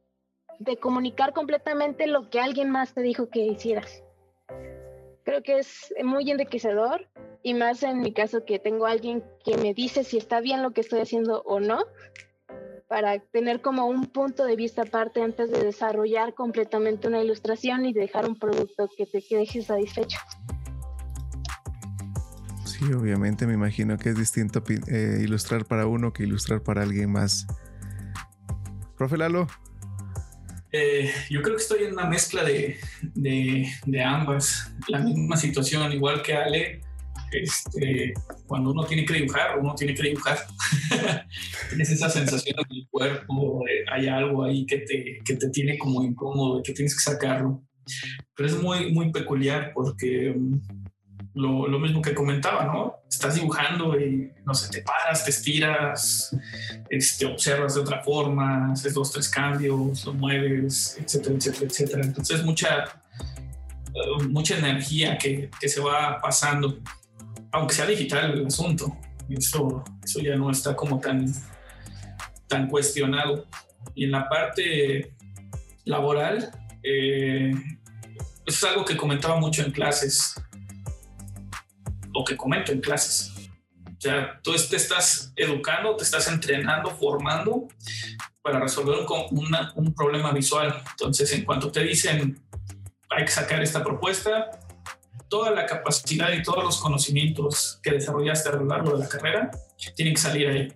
[0.59, 4.03] de comunicar completamente lo que alguien más te dijo que hicieras.
[5.25, 7.09] Creo que es muy enriquecedor
[7.43, 10.73] y más en mi caso que tengo alguien que me dice si está bien lo
[10.73, 11.85] que estoy haciendo o no,
[12.89, 17.93] para tener como un punto de vista aparte antes de desarrollar completamente una ilustración y
[17.93, 20.19] dejar un producto que te deje satisfecho.
[22.65, 27.13] Sí, obviamente me imagino que es distinto eh, ilustrar para uno que ilustrar para alguien
[27.13, 27.47] más.
[28.97, 29.47] Profe Lalo.
[30.71, 32.79] Eh, yo creo que estoy en una mezcla de,
[33.15, 34.73] de, ambas.
[34.89, 36.81] La misma situación, igual que Ale,
[37.33, 38.13] este,
[38.47, 40.39] cuando uno tiene que dibujar, uno tiene que dibujar.
[41.69, 46.03] tienes esa sensación en el cuerpo, hay algo ahí que te, que te tiene como
[46.03, 47.63] incómodo, que tienes que sacarlo.
[48.35, 50.61] Pero es muy, muy peculiar porque mm,
[51.39, 52.97] lo, mismo que comentaba, ¿no?
[53.09, 56.37] Estás dibujando y no sé, te paras, te estiras,
[56.91, 62.03] este, observas de otra forma, haces dos, tres cambios, lo mueves, etcétera, etcétera, etcétera.
[62.05, 66.81] Entonces, mucha, eh, mucha energía que, que, se va pasando,
[67.53, 68.97] aunque sea digital el asunto.
[69.29, 71.33] Eso, eso ya no está como tan,
[72.49, 73.47] tan cuestionado.
[73.95, 75.15] Y en la parte
[75.85, 76.51] laboral,
[76.83, 77.53] eh,
[78.45, 80.35] eso es algo que comentaba mucho en clases
[82.19, 83.33] lo que comento en clases.
[83.87, 87.69] O sea, tú te estás educando, te estás entrenando, formando
[88.43, 88.99] para resolver
[89.31, 90.83] un, un problema visual.
[90.91, 92.41] Entonces, en cuanto te dicen,
[93.11, 94.51] hay que sacar esta propuesta,
[95.29, 99.51] toda la capacidad y todos los conocimientos que desarrollaste a lo largo de la carrera
[99.95, 100.73] tienen que salir ahí.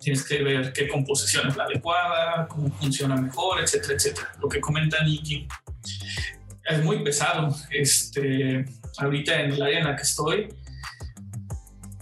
[0.00, 4.32] Tienes que ver qué composición es la adecuada, cómo funciona mejor, etcétera, etcétera.
[4.40, 5.46] Lo que comenta Nicky
[6.64, 7.54] es muy pesado.
[7.70, 8.64] Este,
[8.98, 10.48] ahorita en el área en la que estoy,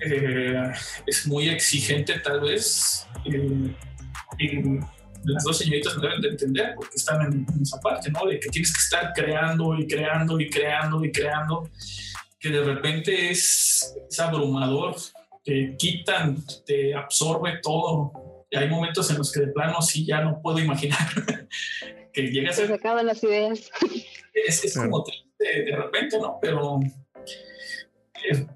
[0.03, 0.73] eh,
[1.07, 3.07] es muy exigente tal vez.
[3.25, 4.81] y
[5.25, 8.27] las dos señoritas deben de entender porque están en, esa parte, ¿no?
[8.27, 11.69] De que tienes que estar creando y creando y creando y creando,
[12.39, 14.97] que de repente es, abrumador,
[15.45, 18.47] te quitan, te absorbe todo.
[18.51, 20.99] Y hay momentos en los que de plano sí ya no puedo imaginar
[22.13, 22.67] que llegas a...
[22.67, 23.71] Se acaban las ideas.
[24.33, 26.39] Es, como triste de repente, ¿no?
[26.41, 26.81] Pero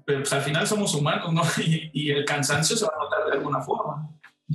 [0.05, 1.41] pues, al final somos humanos, ¿no?
[1.93, 4.09] Y, el cansancio se va a notar de alguna forma.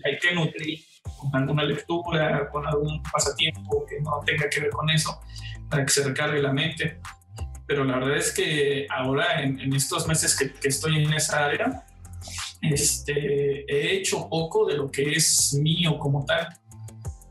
[0.05, 4.89] Hay que nutrir con alguna lectura, con algún pasatiempo que no tenga que ver con
[4.91, 5.21] eso,
[5.69, 7.01] para que se recargue la mente.
[7.67, 11.85] Pero la verdad es que ahora, en, estos meses que, que, estoy en esa área,
[12.63, 16.49] este, he hecho poco de lo que es mío como tal,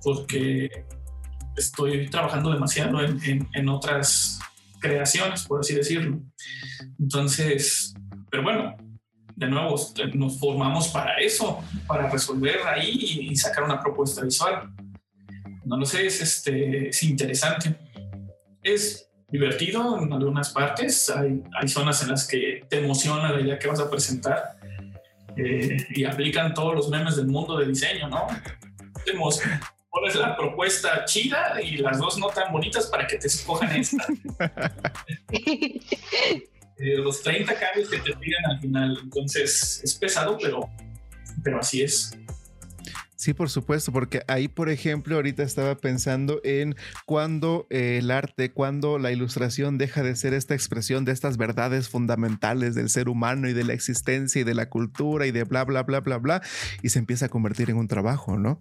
[0.04, 0.86] porque
[1.56, 4.40] estoy trabajando demasiado en, en, en otras
[4.80, 6.20] creaciones, por así decirlo.
[6.98, 7.94] Entonces,
[8.30, 8.76] pero bueno,
[9.36, 9.76] de nuevo,
[10.14, 14.70] nos formamos para eso, para resolver ahí y sacar una propuesta visual.
[15.66, 17.76] No lo sé, es, este, es interesante.
[18.62, 23.60] Es divertido en algunas partes, hay, hay zonas en las que te emociona la idea
[23.60, 24.58] que vas a presentar
[25.38, 28.28] eh, y aplican todos los memes del mundo de diseño, ¿no?
[29.06, 29.12] Te
[29.90, 34.06] pones la propuesta chida y las dos no tan bonitas para que te escojan esta.
[36.82, 38.98] Eh, los 30 cambios que te piden al final.
[39.04, 40.62] Entonces es pesado, pero,
[41.44, 42.18] pero así es.
[43.20, 48.54] Sí, por supuesto, porque ahí, por ejemplo, ahorita estaba pensando en cuando eh, el arte,
[48.54, 53.50] cuando la ilustración deja de ser esta expresión de estas verdades fundamentales del ser humano
[53.50, 56.42] y de la existencia y de la cultura y de bla, bla, bla, bla, bla,
[56.82, 58.58] y se empieza a convertir en un trabajo, ¿no?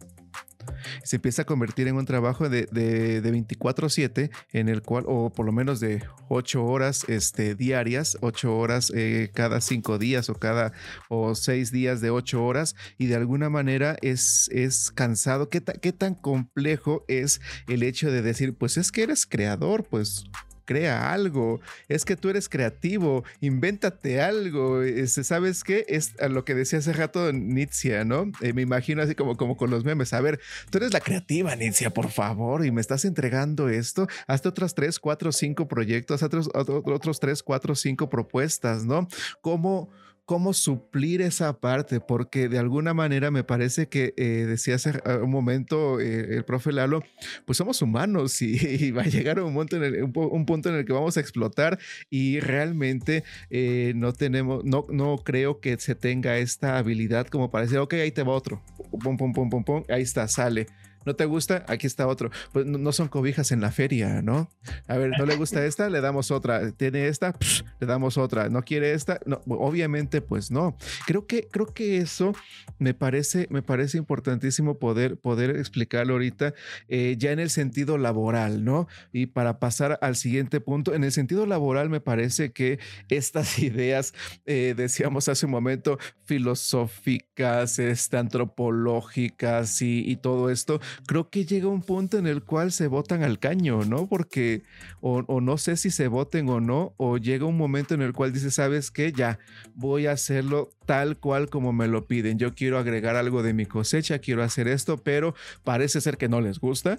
[1.03, 5.46] Se empieza a convertir en un trabajo de, de, 24/7 en el cual, o por
[5.46, 10.72] lo menos de 8 horas este, diarias, 8 horas eh, cada 5 días o cada
[11.09, 15.48] o 6 días de 8 horas y de alguna manera es, es cansado.
[15.48, 20.24] ¿Qué, ¿Qué tan complejo es el hecho de decir, pues es que eres creador, pues
[20.69, 25.87] crea algo, es que tú eres creativo, invéntate algo, este, ¿sabes qué?
[25.89, 28.31] Es lo que decía hace rato Nitzia, ¿no?
[28.43, 31.57] Eh, me imagino así como, como con los memes, a ver, tú eres la creativa,
[31.57, 36.51] Nitzia, por favor, y me estás entregando esto, hasta otros tres, cuatro, cinco proyectos, otros,
[36.53, 39.09] otros tres, cuatro, cinco propuestas, ¿no?
[39.41, 39.89] ¿Cómo
[40.29, 45.31] cómo suplir esa parte, porque de alguna manera me parece que eh, decía hace un
[45.31, 47.03] momento eh, el profe Lalo,
[47.47, 50.93] pues somos humanos y, va a llegar un, en el, un, punto en el que
[50.93, 51.79] vamos a explotar
[52.11, 57.64] y realmente eh, no tenemos, no, no creo que se tenga esta habilidad como para
[57.64, 58.62] decir, ok, ahí te va otro,
[59.03, 60.66] pum, pum, pum, pum, pum, ahí está, sale.
[61.09, 61.65] ¿No te gusta?
[61.69, 62.31] Aquí está otro.
[62.53, 64.51] Pues no, son cobijas en la feria, ¿no?
[64.89, 65.89] A ver, ¿no le gusta esta?
[65.89, 66.71] Le damos otra.
[66.73, 67.35] ¿Tiene esta?
[67.81, 68.51] le damos otra.
[68.51, 69.19] ¿No quiere esta?
[69.25, 70.77] No, obviamente, pues no.
[71.07, 72.35] Creo que, creo que eso
[72.79, 76.53] me parece, me parece importantísimo poder, poder explicarlo ahorita
[76.89, 78.87] eh, ya en el sentido laboral, ¿no?
[79.11, 84.13] Y para pasar al siguiente punto, en el sentido laboral me parece que estas ideas,
[84.45, 87.81] eh, decíamos hace un momento, filosóficas,
[88.13, 93.38] antropológicas y todo esto, creo que llega un punto en el cual se votan al
[93.38, 94.07] caño, ¿no?
[94.07, 94.62] Porque,
[95.01, 98.32] o, no sé si se voten o no, o llega un momento en el cual
[98.32, 99.12] dice, ¿sabes qué?
[99.12, 99.38] Ya,
[99.74, 102.38] voy a hacerlo tal cual como me lo piden.
[102.38, 105.34] Yo quiero agregar algo de mi cosecha, quiero hacer esto, pero
[105.64, 106.99] parece ser que no les gusta.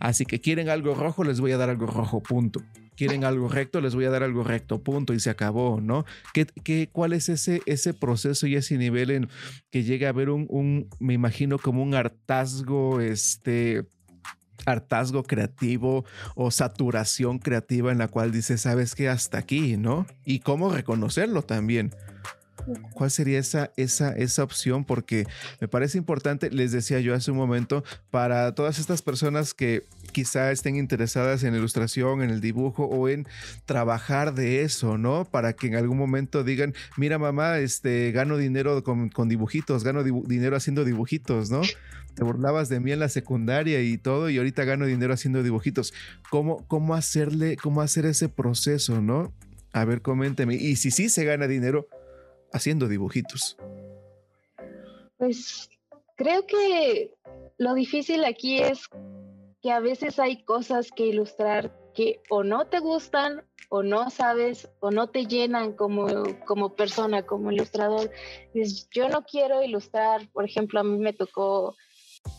[0.00, 2.62] Así que quieren algo rojo, les voy a dar algo rojo, punto
[2.96, 6.04] quieren algo recto, les voy a dar algo recto, punto, y se acabó, ¿no?
[6.34, 9.28] ¿Qué, qué, cuál es ese, ese proceso y ese nivel en
[9.70, 13.84] que llega a haber un, un me imagino como un hartazgo, este
[14.64, 20.06] hartazgo creativo o saturación creativa en la cual dice, sabes que hasta aquí, ¿no?
[20.24, 21.92] Y cómo reconocerlo también.
[22.92, 24.84] ¿Cuál sería esa, esa, esa opción?
[24.84, 25.26] Porque
[25.60, 30.52] me parece importante, les decía yo hace un momento, para todas estas personas que quizá
[30.52, 33.26] estén interesadas en ilustración, en el dibujo o en
[33.64, 35.24] trabajar de eso, ¿no?
[35.24, 40.56] Para que en algún momento digan, mira mamá, este, gano dinero con, dibujitos, gano dinero
[40.56, 41.62] haciendo dibujitos, ¿no?
[42.14, 45.94] Te burlabas de mí en la secundaria y todo y ahorita gano dinero haciendo dibujitos.
[46.30, 49.32] ¿Cómo, cómo hacerle, cómo hacer ese proceso, ¿no?
[49.72, 50.54] A ver, coménteme.
[50.54, 51.88] Y si sí se gana dinero,
[52.52, 53.56] haciendo dibujitos?
[55.16, 55.68] Pues
[56.16, 57.12] creo que
[57.58, 58.88] lo difícil aquí es
[59.62, 64.68] que a veces hay cosas que ilustrar que o no te gustan o no sabes
[64.80, 66.06] o no te llenan como,
[66.46, 68.10] como persona, como ilustrador.
[68.90, 71.76] yo no quiero ilustrar, por ejemplo, a mí me tocó,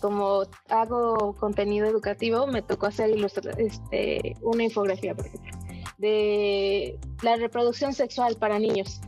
[0.01, 3.15] como hago contenido educativo, me tocó hacer
[3.57, 5.57] este, una infografía, por ejemplo,
[5.97, 9.01] de la reproducción sexual para niños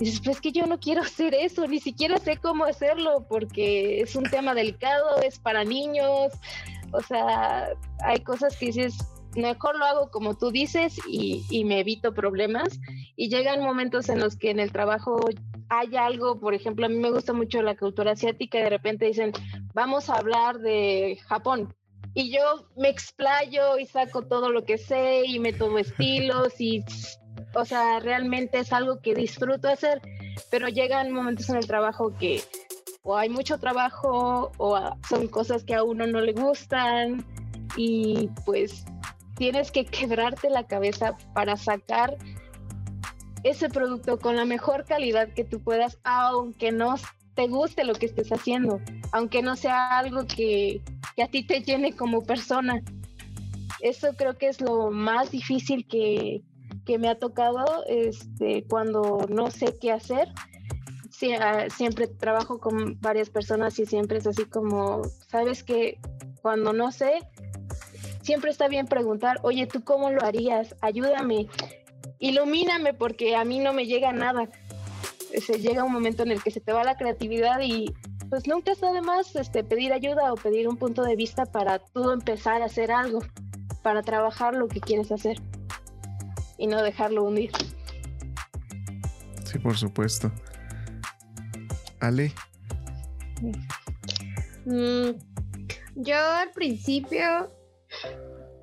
[0.00, 4.16] dices, pues que yo no quiero hacer eso, ni siquiera sé cómo hacerlo porque es
[4.16, 6.32] un tema delicado, es para niños,
[6.92, 7.68] o sea,
[8.04, 8.98] hay cosas que dices,
[9.34, 12.80] mejor lo hago como tú dices y, y me evito problemas.
[13.16, 15.20] Y llegan momentos en los que en el trabajo
[15.68, 19.06] hay algo, por ejemplo, a mí me gusta mucho la cultura asiática y de repente
[19.06, 19.32] dicen,
[19.72, 21.74] vamos a hablar de Japón.
[22.12, 26.84] Y yo me explayo y saco todo lo que sé y me estilos y
[27.54, 30.00] o sea, realmente es algo que disfruto hacer,
[30.50, 32.42] pero llegan momentos en el trabajo que
[33.02, 34.78] o hay mucho trabajo o
[35.08, 37.24] son cosas que a uno no le gustan
[37.76, 38.84] y pues
[39.36, 42.16] tienes que quebrarte la cabeza para sacar
[43.42, 46.96] ese producto con la mejor calidad que tú puedas, aunque no
[47.34, 48.80] te guste lo que estés haciendo,
[49.12, 50.82] aunque no sea algo que,
[51.16, 52.82] que a ti te llene como persona.
[53.80, 56.42] Eso creo que es lo más difícil que,
[56.84, 60.28] que me ha tocado este, cuando no sé qué hacer.
[61.22, 65.98] Ah, siempre trabajo con varias personas y siempre es así como, sabes que
[66.40, 67.20] cuando no sé,
[68.22, 70.74] siempre está bien preguntar, oye, ¿tú cómo lo harías?
[70.80, 71.48] Ayúdame,
[72.20, 74.48] ilumíname porque a mí no me llega nada.
[75.46, 77.94] Se llega un momento en el que se te va la creatividad y
[78.30, 81.80] pues nunca está de más este, pedir ayuda o pedir un punto de vista para
[81.80, 83.20] tú empezar a hacer algo,
[83.82, 85.38] para trabajar lo que quieres hacer
[86.56, 87.50] y no dejarlo hundir.
[89.44, 90.32] Sí, por supuesto.
[92.00, 92.32] Ale.
[94.66, 95.10] Mm,
[95.96, 97.50] yo al principio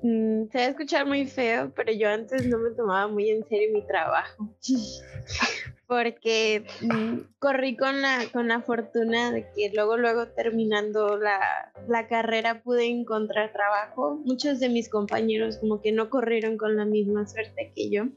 [0.02, 3.46] mm, se va a escuchar muy feo, pero yo antes no me tomaba muy en
[3.48, 4.48] serio mi trabajo.
[5.86, 12.08] Porque mm, corrí con la, con la fortuna de que luego, luego terminando la, la
[12.08, 14.20] carrera pude encontrar trabajo.
[14.24, 18.08] Muchos de mis compañeros como que no corrieron con la misma suerte que yo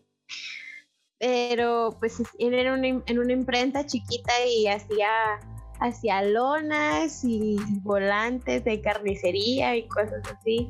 [1.22, 5.08] pero pues era en una imprenta chiquita y hacía,
[5.80, 10.68] hacía lonas y volantes de carnicería y cosas así.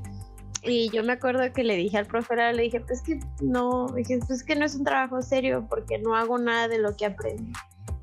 [0.64, 4.20] Y yo me acuerdo que le dije al profesor, le dije, pues que no, dije,
[4.28, 7.54] pues que no es un trabajo serio porque no hago nada de lo que aprendí.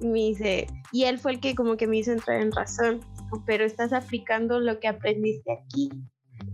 [0.01, 3.01] Y me dice, y él fue el que como que me hizo entrar en razón,
[3.45, 5.91] pero estás aplicando lo que aprendiste aquí.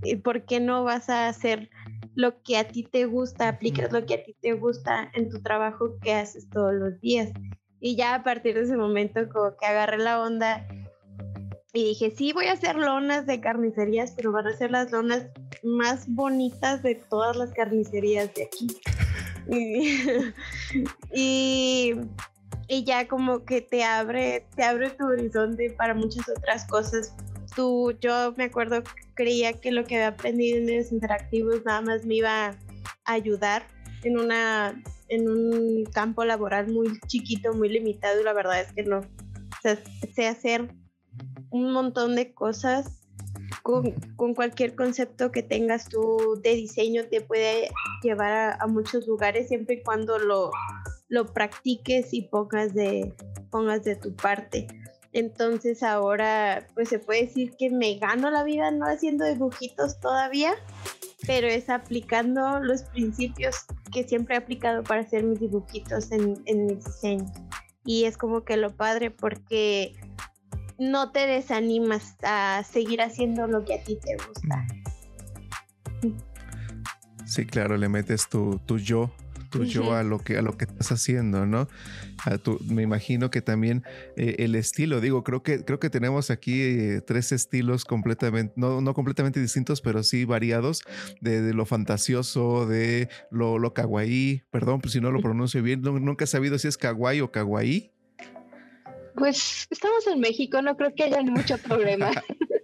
[0.02, 1.70] ¿Y por qué no vas a hacer
[2.14, 5.40] lo que a ti te gusta, aplicas lo que a ti te gusta en tu
[5.42, 7.32] trabajo que haces todos los días?
[7.80, 10.66] Y ya a partir de ese momento como que agarré la onda
[11.74, 15.26] y dije, sí, voy a hacer lonas de carnicerías, pero van a ser las lonas
[15.64, 18.68] más bonitas de todas las carnicerías de aquí.
[21.12, 21.94] y,
[22.68, 27.12] y, ya como que te abre, te abre tu horizonte para muchas otras cosas.
[27.54, 28.82] Tú, yo me acuerdo,
[29.14, 32.56] creía que lo que había aprendido en medios interactivos nada más me iba a
[33.04, 33.66] ayudar
[34.02, 38.82] en una en un campo laboral muy chiquito, muy limitado y la verdad es que
[38.82, 39.02] no.
[40.14, 40.74] Sé hacer
[41.50, 43.00] un montón de cosas
[43.62, 43.94] con,
[44.34, 47.70] cualquier concepto que tengas tú de diseño te puede
[48.02, 50.50] llevar a, muchos lugares siempre y cuando lo,
[51.08, 53.14] lo practiques y pongas de,
[53.50, 54.66] pongas de tu parte.
[55.14, 60.54] Entonces ahora pues se puede decir que me gano la vida no haciendo dibujitos todavía,
[61.24, 63.54] pero es aplicando los principios
[63.92, 67.30] que siempre he aplicado para hacer mis dibujitos en, en mis diseños.
[67.84, 69.94] Y es como que lo padre porque
[70.78, 74.66] no te desanimas a seguir haciendo lo que a ti te gusta.
[77.24, 79.12] Sí, claro, le metes tu, tu yo,
[79.58, 81.68] tu yo a lo que a lo que estás haciendo, ¿no?
[82.24, 83.84] A tu, me imagino que también
[84.16, 88.80] eh, el estilo, digo, creo que creo que tenemos aquí eh, tres estilos completamente, no,
[88.80, 90.82] no completamente distintos, pero sí variados,
[91.20, 96.24] de, lo fantasioso, de lo, lo kawaii, perdón, pues si no lo pronuncio bien, nunca
[96.24, 97.90] he sabido si es kawaii o kawaii.
[99.14, 102.10] Pues estamos en México, no creo que haya mucho problema.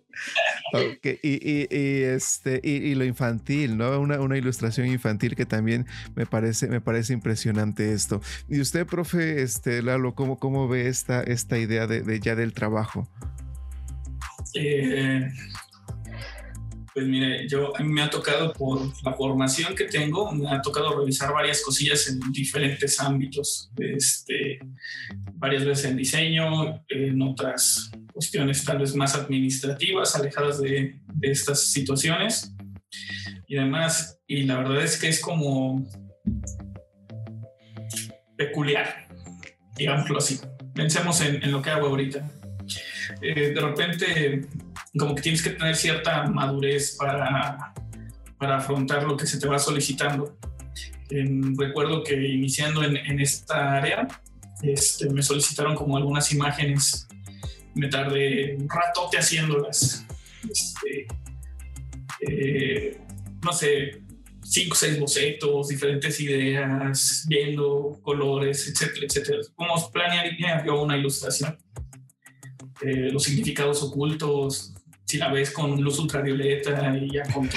[1.22, 3.98] y, este, y, lo infantil, ¿no?
[4.00, 8.20] Una, ilustración infantil que también me parece, me parece impresionante esto.
[8.48, 13.08] Y usted, profe, este, Lalo, ¿cómo, cómo ve esta, esta idea de, ya del trabajo?
[14.54, 15.28] Eh,
[16.94, 20.60] pues mire, yo a mí me ha tocado por la formación que tengo, me ha
[20.60, 24.58] tocado revisar varias cosillas en diferentes ámbitos, este,
[25.34, 31.70] varias veces en diseño, en otras cuestiones tal vez más administrativas, alejadas de, de estas
[31.70, 32.52] situaciones
[33.46, 34.18] y demás.
[34.26, 35.88] Y la verdad es que es como
[38.36, 39.06] peculiar,
[39.76, 40.40] digámoslo así.
[40.74, 42.30] Pensemos en, en lo que hago ahorita.
[43.22, 44.46] Eh, de repente
[44.98, 47.72] como que tienes que tener cierta madurez para,
[48.38, 50.38] para afrontar lo que se te va solicitando.
[51.58, 54.08] recuerdo que iniciando en, en esta área,
[54.62, 57.08] este, me solicitaron como algunas imágenes,
[57.74, 60.04] me tardé un ratote haciéndolas.
[60.48, 61.06] Este,
[62.28, 63.00] eh,
[63.42, 64.02] no sé,
[64.42, 69.38] cinco seis bocetos, diferentes ideas, viendo colores, etcétera, etcétera.
[69.54, 71.56] Cómo planearía yo una ilustración.
[72.82, 74.74] Eh, los significados ocultos,
[75.10, 77.50] si la ves con luz ultravioleta y ya con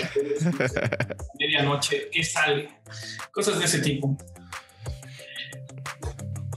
[1.39, 2.68] medianoche, ¿qué sale?
[3.32, 4.18] Cosas de ese tipo.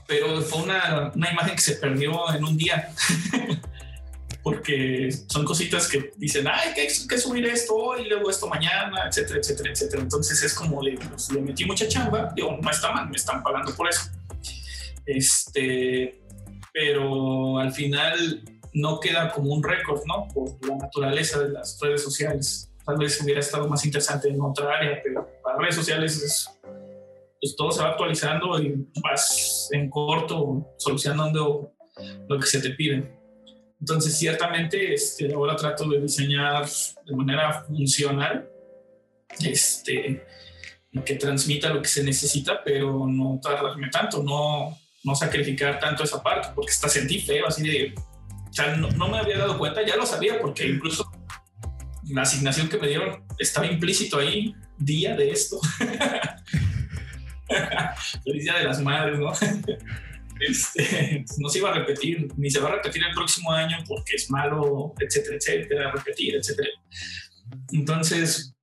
[0.07, 2.89] Pero fue una, una imagen que se perdió en un día.
[4.41, 9.39] Porque son cositas que dicen, ay, que, que subir esto hoy, luego esto mañana, etcétera,
[9.39, 10.01] etcétera, etcétera.
[10.01, 12.31] Entonces es como le, pues, le metí mucha chamba.
[12.35, 14.09] Digo, no está mal, me están pagando por eso.
[15.05, 16.21] Este,
[16.73, 18.41] pero al final
[18.77, 20.27] no queda como un récord, ¿no?
[20.33, 22.71] Por la naturaleza de las redes sociales.
[22.85, 26.49] Tal vez hubiera estado más interesante en otra área, pero para redes sociales es,
[27.41, 31.73] pues todo se va actualizando y vas en corto solucionando
[32.29, 33.17] lo que se te pide.
[33.79, 36.65] Entonces, ciertamente, este, ahora trato de diseñar
[37.05, 38.49] de manera funcional,
[39.39, 40.23] este,
[41.05, 46.23] que transmita lo que se necesita, pero no tardarme tanto, no, no sacrificar tanto esa
[46.23, 47.93] parte, porque está sentí feo, así de
[48.57, 51.09] sea, no, me había dado cuenta, ya lo sabía porque incluso
[52.09, 55.59] la asignación que me dieron estaba implícito ahí, día de esto.
[58.23, 59.31] Feliz Día de las Madres, ¿no?
[60.39, 64.17] Este, no se iba a repetir, ni se va a repetir el próximo año porque
[64.17, 66.69] es malo, etcétera, etcétera, repetir, etcétera.
[67.71, 68.55] Entonces,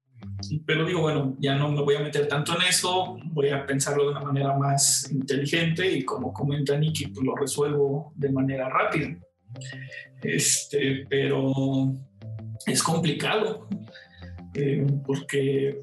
[0.66, 4.04] pero digo, bueno, ya no me voy a meter tanto en eso, voy a pensarlo
[4.04, 9.18] de una manera más inteligente y como comenta Nicky, pues lo resuelvo de manera rápida.
[10.22, 11.92] Este, pero
[12.66, 13.68] es complicado
[14.54, 15.82] eh, porque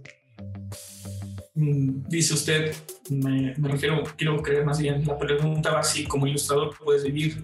[1.53, 2.73] mm, dice usted,
[3.09, 7.43] me, refiero, quiero creer más bien, la pregunta va así, como ilustrador puedes vivir.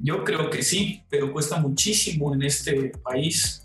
[0.00, 3.62] Yo creo que sí, pero cuesta muchísimo en este país.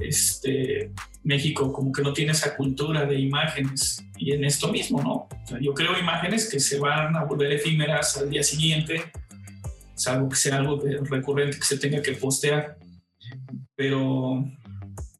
[0.00, 5.28] Este, México como que no tiene esa cultura de imágenes y en esto mismo, ¿no?
[5.60, 9.12] yo creo imágenes que se van a volver efímeras al día siguiente
[10.00, 12.78] salvo que sea algo recurrente que se tenga que postear.
[13.76, 14.44] Pero,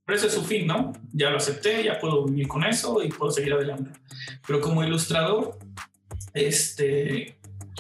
[0.05, 0.93] pero ese es su fin, ¿no?
[1.13, 3.91] Ya lo acepté, ya puedo vivir con eso y puedo seguir adelante.
[4.47, 5.59] Pero como ilustrador,
[6.33, 7.39] este,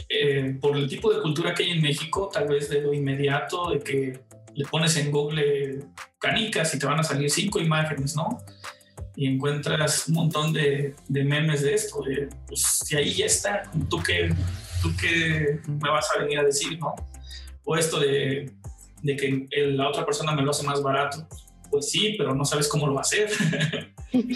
[0.09, 3.71] eh, por el tipo de cultura que hay en México, tal vez de lo inmediato,
[3.71, 4.21] de que
[4.55, 5.85] le pones en Google
[6.19, 8.39] canicas y te van a salir cinco imágenes, ¿no?
[9.17, 13.63] Y encuentras un montón de, de memes de esto, de, pues si ahí ya está,
[13.89, 14.31] ¿tú qué,
[14.83, 16.95] ¿tú qué me vas a venir a decir, no?
[17.65, 18.53] O esto de,
[19.03, 21.27] de que la otra persona me lo hace más barato,
[21.71, 23.31] pues sí, pero no sabes cómo lo va a hacer.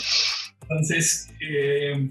[0.63, 2.09] Entonces, eh,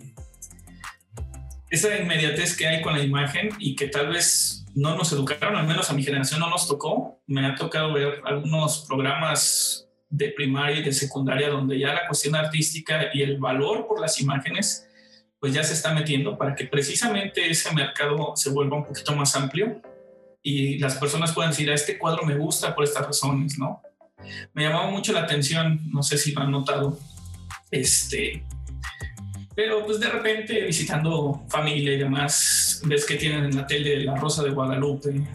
[1.70, 5.68] esa inmediatez que hay con la imagen y que tal vez no nos educaron, al
[5.68, 7.22] menos a mi generación no nos tocó.
[7.26, 12.36] Me ha tocado ver algunos programas de primaria y de secundaria donde ya la cuestión
[12.36, 14.88] artística y el valor por las imágenes
[15.44, 19.36] pues ya se está metiendo para que precisamente ese mercado se vuelva un poquito más
[19.36, 19.82] amplio
[20.42, 23.82] y las personas puedan decir, a este cuadro me gusta por estas razones, ¿no?
[24.54, 26.98] Me llamaba mucho la atención, no sé si lo han notado,
[27.72, 28.46] este,
[29.54, 34.16] pero pues de repente visitando familia y demás, ves que tienen en la tele La
[34.16, 35.28] Rosa de Guadalupe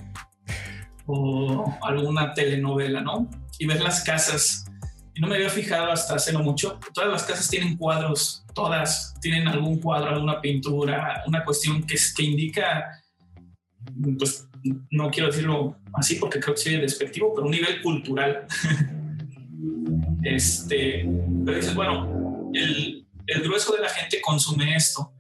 [1.05, 3.29] o alguna telenovela, ¿no?
[3.59, 4.68] Y ves las casas.
[5.21, 6.79] No me había fijado hasta hace no mucho.
[6.93, 12.23] Todas las casas tienen cuadros, todas tienen algún cuadro, alguna pintura, una cuestión que, que
[12.23, 13.03] indica,
[14.19, 14.47] pues
[14.91, 18.47] no quiero decirlo así porque creo que soy despectivo, pero un nivel cultural.
[20.23, 21.09] este,
[21.45, 25.13] pero dices, bueno, el, el grueso de la gente consume esto.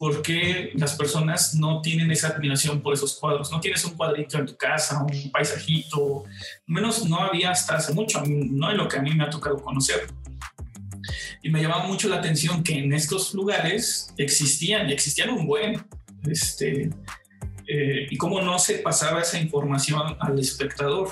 [0.00, 3.52] ¿Por qué las personas no tienen esa admiración por esos cuadros?
[3.52, 6.24] No tienes un cuadrito en tu casa, un paisajito,
[6.66, 9.58] menos no había hasta hace mucho, no es lo que a mí me ha tocado
[9.58, 10.06] conocer.
[11.42, 15.84] Y me llamaba mucho la atención que en estos lugares existían y existían un buen,
[16.26, 16.88] este,
[17.68, 21.10] eh, y cómo no se pasaba esa información al espectador.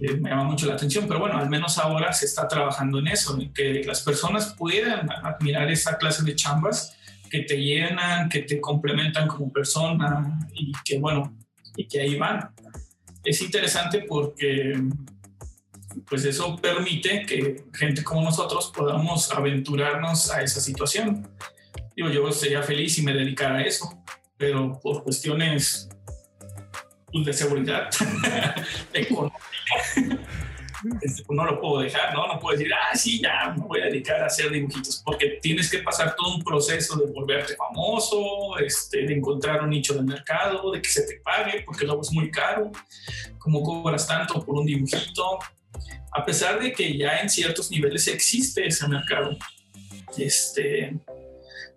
[0.00, 3.08] Eh, me llama mucho la atención, pero bueno, al menos ahora se está trabajando en
[3.08, 6.95] eso, en que las personas puedan admirar esa clase de chambas
[7.30, 11.36] que te llenan, que te complementan como persona y que bueno,
[11.76, 12.50] y que ahí van.
[13.24, 14.80] Es interesante porque
[16.08, 21.28] pues eso permite que gente como nosotros podamos aventurarnos a esa situación.
[21.96, 24.04] Digo, yo sería feliz si me dedicara a eso,
[24.36, 25.88] pero por cuestiones
[27.12, 27.88] pues, de seguridad
[28.92, 29.40] económica
[31.30, 32.26] no lo puedo dejar, ¿no?
[32.26, 35.70] No puedo decir, ah, sí, ya me voy a dedicar a hacer dibujitos, porque tienes
[35.70, 40.72] que pasar todo un proceso de volverte famoso, este, de encontrar un nicho de mercado,
[40.72, 42.70] de que se te pague, porque luego es muy caro,
[43.38, 45.38] como cobras tanto por un dibujito,
[46.12, 49.36] a pesar de que ya en ciertos niveles existe ese mercado.
[50.16, 50.94] Este,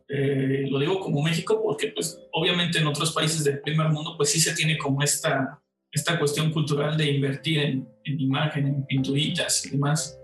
[0.08, 4.32] eh, lo digo como México porque pues obviamente en otros países del primer mundo pues
[4.32, 5.62] sí se tiene como esta
[5.92, 10.20] esta cuestión cultural de invertir en, en imagen, en pinturitas y demás.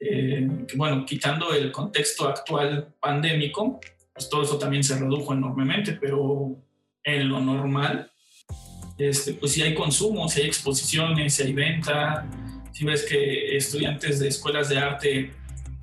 [0.00, 3.80] Eh, que bueno, quitando el contexto actual pandémico,
[4.12, 6.56] pues todo eso también se redujo enormemente, pero
[7.02, 8.10] en lo normal,
[8.98, 12.28] este, pues si hay consumo, si hay exposiciones, si hay venta,
[12.72, 15.30] si ves que estudiantes de escuelas de arte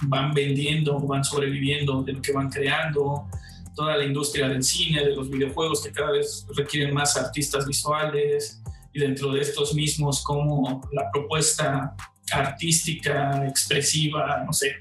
[0.04, 3.28] van vendiendo, van sobreviviendo de lo que van creando,
[3.76, 8.61] toda la industria del cine, de los videojuegos que cada vez requieren más artistas visuales,
[8.94, 11.96] y dentro de estos mismos como la propuesta
[12.32, 14.76] artística, expresiva, no sé,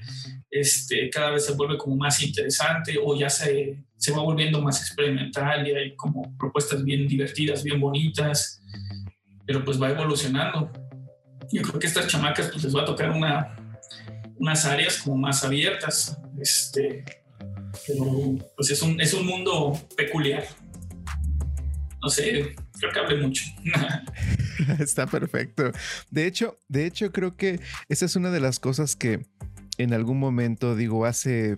[0.49, 4.81] este, cada vez se vuelve como más interesante o ya se, se va volviendo más
[4.81, 8.61] experimental y hay como propuestas bien divertidas, bien bonitas,
[9.45, 10.71] pero pues va evolucionando.
[11.51, 13.55] Yo creo que estas chamacas pues les va a tocar una,
[14.37, 17.03] unas áreas como más abiertas, este,
[17.87, 20.45] pero pues es un, es un mundo peculiar.
[22.01, 22.55] No sé,
[22.89, 23.43] creo que mucho.
[24.79, 25.71] Está perfecto.
[26.09, 27.59] De hecho, de hecho, creo que
[27.89, 29.25] esa es una de las cosas que
[29.77, 31.57] en algún momento, digo, hace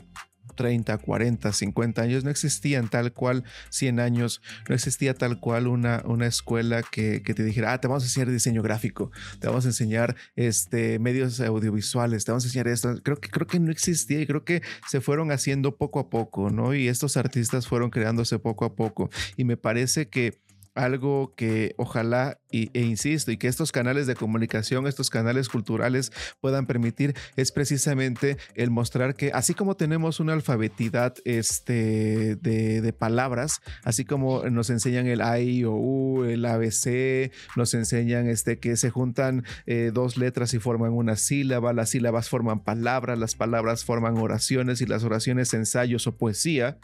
[0.55, 6.03] 30, 40, 50 años, no existían tal cual 100 años, no existía tal cual una,
[6.05, 9.69] una escuela que, te dijera, ah, te vamos a enseñar diseño gráfico, te vamos a
[9.69, 13.01] enseñar este, medios audiovisuales, te vamos a enseñar esto.
[13.03, 16.49] Creo que, creo que no existía y creo que se fueron haciendo poco a poco,
[16.49, 16.73] ¿no?
[16.73, 19.09] Y estos artistas fueron creándose poco a poco.
[19.37, 20.39] Y me parece que
[20.75, 26.11] algo que ojalá y, e insisto y que estos canales de comunicación, estos canales culturales
[26.41, 33.61] puedan permitir es precisamente el mostrar que así como tenemos una alfabetidad este, de, palabras,
[33.83, 38.77] así como nos enseñan el A, I, O, U, el ABC, nos enseñan este, que
[38.77, 43.83] se juntan eh, dos letras y forman una sílaba, las sílabas forman palabras, las palabras
[43.83, 46.77] forman oraciones y las oraciones ensayos o poesía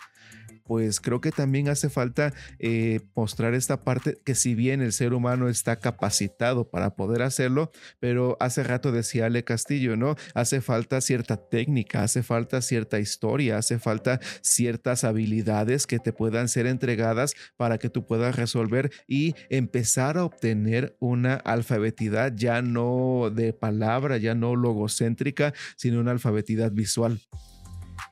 [0.70, 5.16] pues creo que también hace falta eh, mostrar esta parte que si bien el ser
[5.16, 10.16] humano está capacitado para poder hacerlo, pero hace rato decía Ale Castillo, ¿no?
[10.36, 16.48] Hace falta cierta técnica, hace falta cierta historia, hace falta ciertas habilidades que te puedan
[16.48, 23.32] ser entregadas para que tú puedas resolver y empezar a obtener una alfabetidad ya no
[23.34, 27.20] de palabra, ya no logocéntrica, sino una alfabetidad visual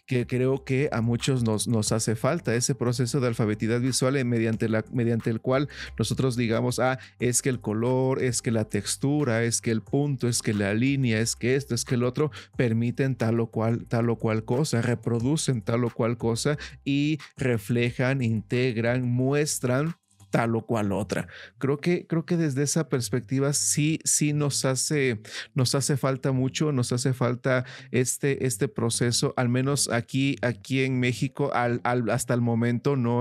[0.08, 4.70] que creo que a muchos nos, nos hace falta ese proceso de alfabetidad visual mediante,
[4.70, 5.68] la, mediante el cual
[6.00, 10.28] nosotros digamos, ah, es que el color, es que la textura, es que el punto,
[10.28, 13.86] es que la línea, es que esto, es que el otro, permiten tal o cual,
[13.86, 19.96] tal o cual cosa, reproducen tal o cual cosa y reflejan, integran, muestran
[20.30, 21.28] tal o cual otra.
[21.58, 25.22] Creo que, creo que desde esa perspectiva sí, sí nos hace,
[25.54, 31.00] nos hace falta mucho, nos hace falta este, este proceso, al menos aquí, aquí en
[31.00, 33.18] México, al, hasta el momento no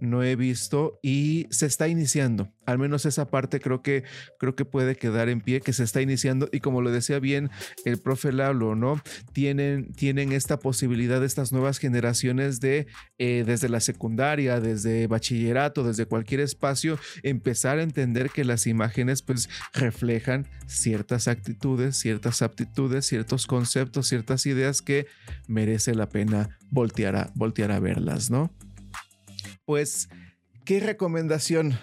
[0.00, 4.04] no he visto y se está iniciando al menos esa parte creo que,
[4.38, 7.50] creo que puede quedar en pie, que se está iniciando y como lo decía bien
[7.84, 9.00] el profe Lalo, ¿no?
[9.32, 12.86] Tienen, tienen esta posibilidad de estas nuevas generaciones de,
[13.18, 19.22] eh, desde la secundaria, desde bachillerato, desde cualquier espacio, empezar a entender que las imágenes
[19.22, 25.06] pues reflejan ciertas actitudes, ciertas aptitudes, ciertos conceptos, ciertas ideas que
[25.48, 28.50] merece la pena voltear a, voltear a verlas, ¿no?
[29.64, 30.08] Pues,
[30.64, 31.78] ¿qué recomendación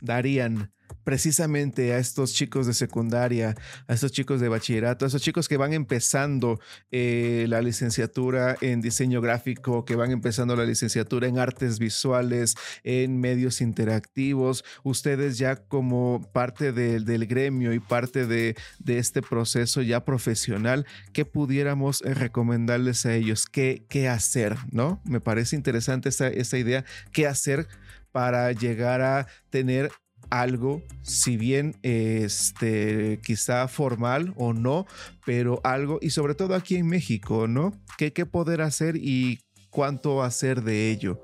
[0.00, 0.72] darían
[1.04, 3.56] precisamente a estos chicos de secundaria,
[3.86, 6.60] a estos chicos de bachillerato, a esos chicos que van empezando
[6.90, 12.54] eh, la licenciatura en diseño gráfico, que van empezando la licenciatura en artes visuales,
[12.84, 18.56] en medios interactivos, ustedes ya como parte del gremio y parte de,
[18.86, 23.46] este proceso ya profesional, ¿qué pudiéramos eh, recomendarles a ellos?
[23.46, 24.56] ¿Qué, qué hacer?
[24.70, 25.00] ¿No?
[25.04, 27.66] Me parece interesante esta, esta idea, ¿qué hacer?
[28.12, 29.90] Para llegar a tener
[30.30, 34.86] algo, si bien este, quizá formal o no,
[35.26, 37.72] pero algo, y sobre todo aquí en México, ¿no?
[37.98, 39.40] ¿Qué, qué poder hacer y
[39.70, 41.20] cuánto hacer de ello?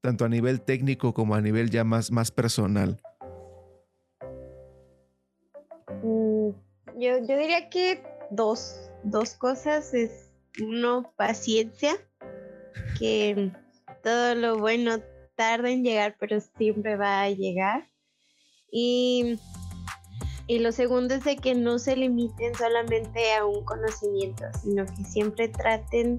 [0.00, 3.00] Tanto a nivel técnico como a nivel ya más, más personal.
[6.02, 6.50] Mm,
[6.98, 10.30] yo, yo diría que dos, dos cosas es
[10.62, 11.96] uno, paciencia,
[12.98, 13.52] que
[14.02, 15.00] todo lo bueno
[15.40, 17.88] tarda en llegar, pero siempre va a llegar.
[18.70, 19.38] Y,
[20.46, 25.02] y lo segundo es de que no se limiten solamente a un conocimiento, sino que
[25.04, 26.18] siempre traten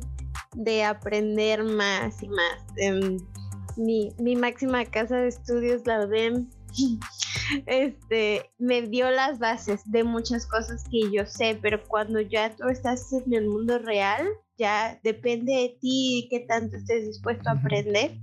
[0.55, 2.63] de aprender más y más.
[2.77, 3.19] Em,
[3.77, 6.49] mi, mi, máxima casa de estudios, la UDEM,
[7.67, 12.69] este, me dio las bases de muchas cosas que yo sé, pero cuando ya tú
[12.69, 18.19] estás en el mundo real, ya depende de ti qué tanto estés dispuesto a aprender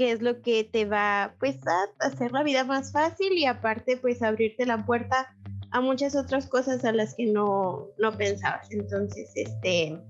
[0.00, 3.98] que es lo que te va pues a hacer la vida más fácil y aparte
[3.98, 5.36] pues abrirte la puerta
[5.72, 8.66] a muchas otras cosas a las que no, no pensabas.
[8.70, 10.00] Entonces, este,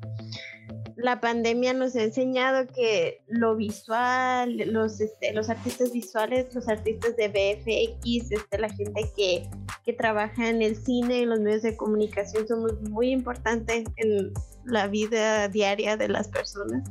[0.95, 7.17] la pandemia nos ha enseñado que lo visual, los, este, los artistas visuales, los artistas
[7.17, 9.51] de BFX, este, la gente que,
[9.85, 14.33] que trabaja en el cine, en los medios de comunicación, somos muy importantes en
[14.65, 16.89] la vida diaria de las personas.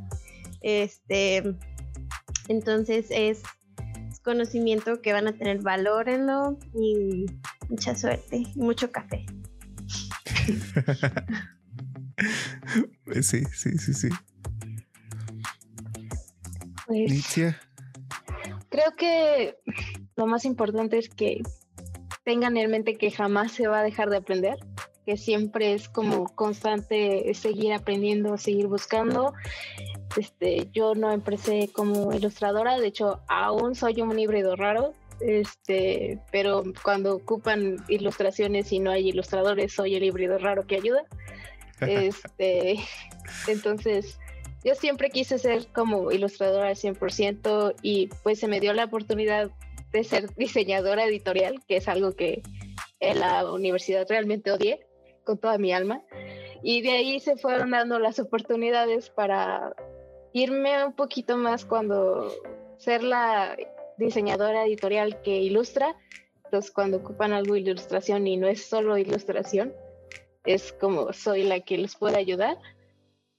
[0.59, 1.55] Este,
[2.49, 3.41] entonces es,
[4.21, 7.25] conocimiento que van a tener valor en lo y
[7.69, 9.25] mucha suerte y mucho café.
[13.21, 14.09] sí, sí, sí, sí.
[16.85, 17.33] Pues,
[18.69, 19.57] creo que
[20.15, 21.41] lo más importante es que
[22.23, 24.57] tengan en mente que jamás se va a dejar de aprender,
[25.05, 29.33] que siempre es como constante seguir aprendiendo, seguir buscando
[30.19, 36.63] este, yo no empecé como ilustradora, de hecho aún soy un híbrido raro, este, pero
[36.83, 41.03] cuando ocupan ilustraciones y no hay ilustradores, soy el híbrido raro que ayuda.
[41.81, 42.77] Este,
[43.47, 44.19] entonces,
[44.65, 49.49] yo siempre quise ser como ilustradora al 100% y pues se me dio la oportunidad
[49.93, 52.41] de ser diseñadora editorial, que es algo que
[52.99, 54.85] en la universidad realmente odié
[55.23, 56.03] con toda mi alma.
[56.61, 59.73] Y de ahí se fueron dando las oportunidades para
[60.33, 62.31] irme un poquito más cuando
[62.77, 63.57] ser la
[63.97, 65.95] diseñadora editorial que ilustra,
[66.45, 69.73] entonces cuando ocupan algo de ilustración y no es solo ilustración,
[70.45, 72.57] es como soy la que les puede ayudar.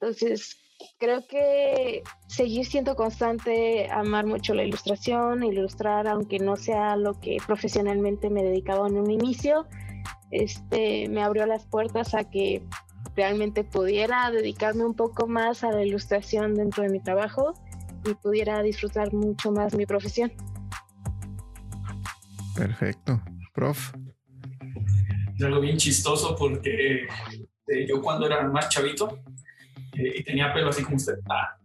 [0.01, 0.57] Entonces,
[0.99, 7.39] creo que seguir siendo constante, amar mucho la ilustración, ilustrar, aunque no sea lo que
[7.47, 9.67] profesionalmente me dedicaba en un inicio,
[10.31, 12.63] este, me abrió las puertas a que
[13.17, 17.55] realmente pudiera dedicarme un poco más a la ilustración dentro de mi trabajo
[18.05, 20.33] y pudiera disfrutar mucho más mi profesión.
[22.55, 23.23] Perfecto.
[23.55, 23.93] Prof.
[25.37, 27.07] Es algo bien chistoso porque
[27.67, 29.23] eh, yo cuando era más chavito
[29.95, 31.59] eh, y tenía pelo así como usted, ah.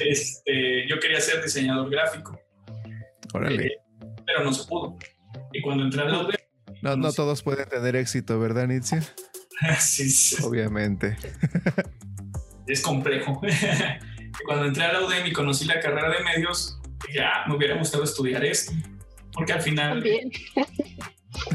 [0.00, 2.38] este, yo quería ser diseñador gráfico.
[3.32, 3.66] Órale.
[3.66, 3.78] Eh,
[4.26, 4.96] pero no se pudo.
[5.52, 6.37] Y cuando entré a la UDEM...
[6.82, 9.02] No, no todos pueden tener éxito, ¿verdad, Nitzia?
[9.80, 10.42] sí, sí.
[10.42, 11.16] Obviamente.
[12.66, 13.40] es complejo.
[14.46, 16.78] cuando entré a la UDEM y conocí la carrera de medios,
[17.14, 18.72] ya me hubiera gustado estudiar esto.
[19.32, 20.04] Porque al final...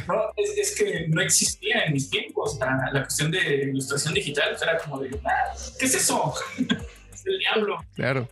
[0.07, 2.57] No, es, es, que no existía en mis tiempos.
[2.59, 6.34] La, la cuestión de ilustración digital era como de, ah, ¿qué es eso?
[6.57, 7.78] es el diablo.
[7.95, 8.30] Claro.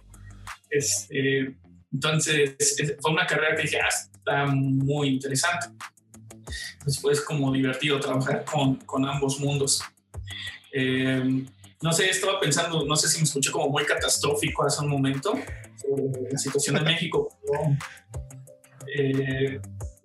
[0.69, 1.53] Este,
[1.91, 5.67] entonces, es, fue una carrera que dije, ah, está muy interesante.
[6.85, 9.81] Después, como divertido trabajar con, con ambos mundos.
[10.73, 11.45] Eh,
[11.81, 15.33] no sé, estaba pensando, no sé si me escuché como muy catastrófico hace un momento
[15.75, 17.75] sobre la situación de México, pero
[18.95, 19.59] eh,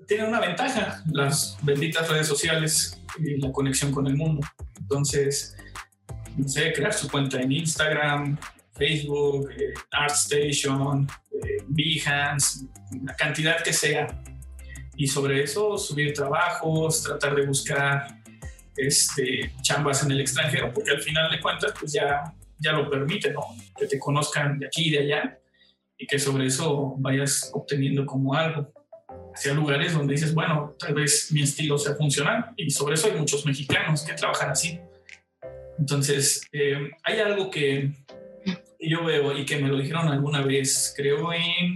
[0.06, 4.46] tiene una ventaja, las benditas redes sociales y la conexión con el mundo.
[4.80, 5.56] Entonces,
[6.36, 8.38] no sé, crear su cuenta en Instagram,
[8.72, 12.66] Facebook, eh, ArtStation, eh, Behance,
[13.04, 14.22] la cantidad que sea.
[14.96, 18.22] Y sobre eso subir trabajos, tratar de buscar
[18.76, 23.32] este, chambas en el extranjero, porque al final de cuentas, pues ya, ya lo permite,
[23.32, 23.40] ¿no?
[23.78, 25.38] Que te conozcan de aquí y de allá
[25.98, 28.72] y que sobre eso vayas obteniendo como algo
[29.34, 33.18] hacia lugares donde dices, bueno, tal vez mi estilo sea funcional y sobre eso hay
[33.18, 34.80] muchos mexicanos que trabajan así.
[35.78, 37.92] Entonces, eh, hay algo que
[38.80, 41.74] yo veo y que me lo dijeron alguna vez, creo en,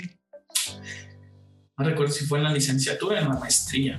[1.81, 3.97] no recuerdo si fue en la licenciatura o en la maestría,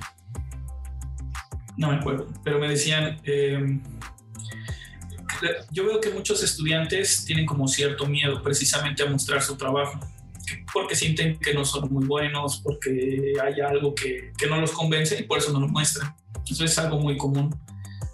[1.76, 3.80] no me acuerdo, pero me decían, eh,
[5.72, 9.98] yo veo que muchos estudiantes tienen como cierto miedo precisamente a mostrar su trabajo
[10.72, 15.18] porque sienten que no son muy buenos, porque hay algo que, que no los convence
[15.18, 16.14] y por eso no lo muestran.
[16.48, 17.54] Eso es algo muy común,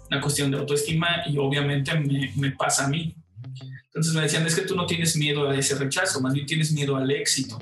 [0.09, 3.15] una cuestión de autoestima y obviamente me, me pasa a mí.
[3.85, 6.71] Entonces me decían, es que tú no tienes miedo a ese rechazo, más bien tienes
[6.71, 7.59] miedo al éxito,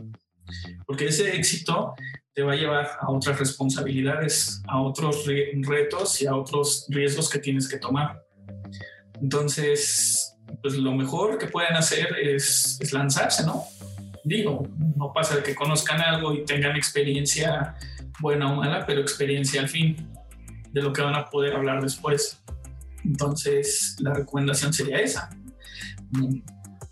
[0.85, 1.93] porque ese éxito
[2.33, 7.39] te va a llevar a otras responsabilidades, a otros retos y a otros riesgos que
[7.39, 8.21] tienes que tomar.
[9.21, 13.65] Entonces, pues lo mejor que pueden hacer es, es lanzarse, ¿no?
[14.27, 17.75] digo, no pasa que conozcan algo y tengan experiencia
[18.19, 19.95] buena o mala, pero experiencia al fin
[20.71, 22.43] de lo que van a poder hablar después.
[23.05, 25.29] Entonces, la recomendación sería esa.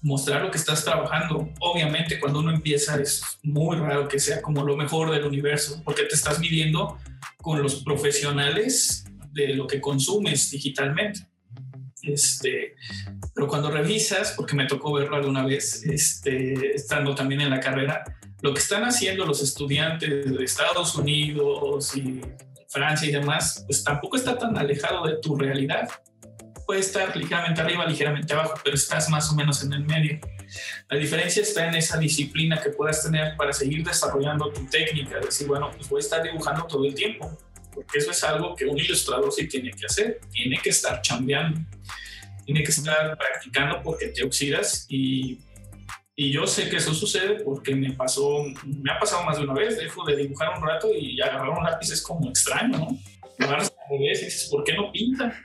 [0.06, 1.50] Mostrar lo que estás trabajando.
[1.60, 6.04] Obviamente, cuando uno empieza es muy raro que sea como lo mejor del universo, porque
[6.04, 7.00] te estás midiendo
[7.42, 11.28] con los profesionales de lo que consumes digitalmente.
[12.04, 12.76] Este,
[13.34, 18.04] pero cuando revisas, porque me tocó verlo alguna vez, este, estando también en la carrera,
[18.42, 22.22] lo que están haciendo los estudiantes de Estados Unidos y
[22.70, 25.90] Francia y demás, pues tampoco está tan alejado de tu realidad.
[26.66, 30.20] Puede estar ligeramente arriba, ligeramente abajo, pero estás más o menos en el medio.
[30.90, 35.48] La diferencia está en esa disciplina que puedas tener para seguir desarrollando tu técnica, decir,
[35.48, 37.38] bueno, pues voy a estar dibujando todo el tiempo
[37.76, 41.60] porque eso es algo que un ilustrador sí tiene que hacer, tiene que estar chambeando,
[42.46, 45.42] tiene que estar practicando porque te oxidas y,
[46.16, 49.54] y yo sé que eso sucede porque me pasó, me ha pasado más de una
[49.54, 52.98] vez, dejo de dibujar un rato y agarrar un lápiz es como extraño, ¿no?
[53.46, 55.38] Agarras y dices, ¿por qué no pinta?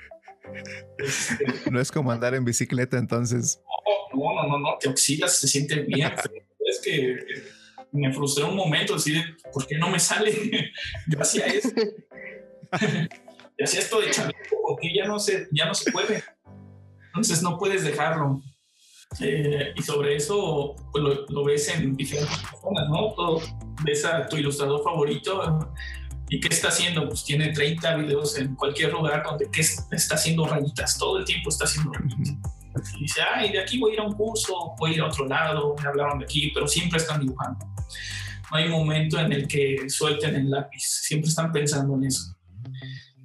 [0.99, 3.61] Este, no es como andar en bicicleta entonces.
[4.15, 6.13] No, no, no, no, te oxidas, se siente bien.
[6.67, 7.17] es que
[7.93, 9.21] me frustré un momento, así
[9.53, 10.33] ¿por qué no me sale?
[11.09, 11.71] Yo hacía eso.
[13.59, 16.23] y hacía esto de chavito porque ya no se, ya no se puede.
[17.07, 18.43] Entonces no puedes dejarlo.
[19.21, 23.13] Eh, y sobre eso pues lo, ves en diferentes personas, ¿no?
[23.15, 23.43] Todo,
[23.85, 25.73] ves a tu ilustrador favorito
[26.31, 30.47] y qué está haciendo, pues tiene 30 videos en cualquier lugar donde ¿qué está haciendo
[30.47, 32.37] rayitas, todo el tiempo está haciendo rayitas.
[32.97, 35.07] Y dice, ay, de aquí voy a ir a un curso, voy a ir a
[35.07, 37.67] otro lado, me hablaron de aquí, pero siempre están dibujando.
[38.49, 42.37] No hay momento en el que suelten el lápiz, siempre están pensando en eso.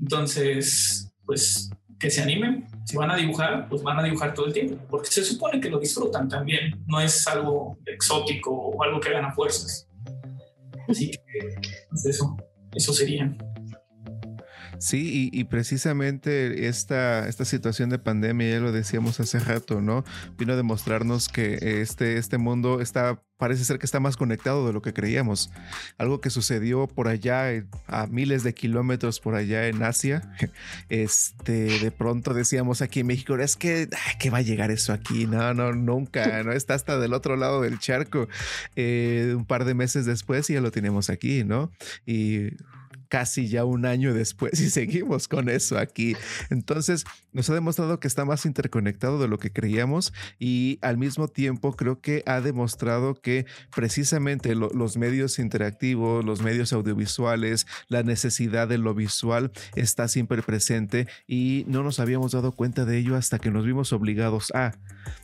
[0.02, 4.54] Entonces, pues que se animen, si van a dibujar, pues van a dibujar todo el
[4.54, 9.10] tiempo, porque se supone que lo disfrutan también, no es algo exótico o algo que
[9.10, 9.88] hagan a fuerzas.
[10.88, 11.56] Así que,
[11.90, 12.36] pues eso,
[12.76, 13.34] eso sería.
[14.80, 20.04] Sí, y, precisamente esta, esta situación de pandemia, ya lo decíamos hace rato, ¿no?
[20.38, 24.74] Vino a demostrarnos que este, este mundo está parece ser que está más conectado de
[24.74, 25.52] lo que creíamos.
[25.98, 30.22] Algo que sucedió por allá eh, a miles de kilómetros por allá en Asia.
[30.90, 35.26] Este, de pronto decíamos aquí en México, es que, ¿qué va a llegar eso aquí?
[35.26, 38.28] No, no, nunca, no está hasta del otro lado del charco.
[38.76, 41.72] Eh, un par de meses después y ya lo tenemos aquí, ¿no?
[42.06, 42.52] Y
[43.10, 46.16] casi ya un año después y seguimos con eso aquí.
[46.50, 51.28] Entonces nos ha demostrado que está más interconectado de lo que creíamos y al mismo
[51.28, 53.46] tiempo creo que ha demostrado que
[53.76, 61.08] precisamente los medios interactivos, los medios audiovisuales, la necesidad de lo visual está siempre presente
[61.28, 64.74] y no nos habíamos dado cuenta de ello hasta que nos vimos obligados a,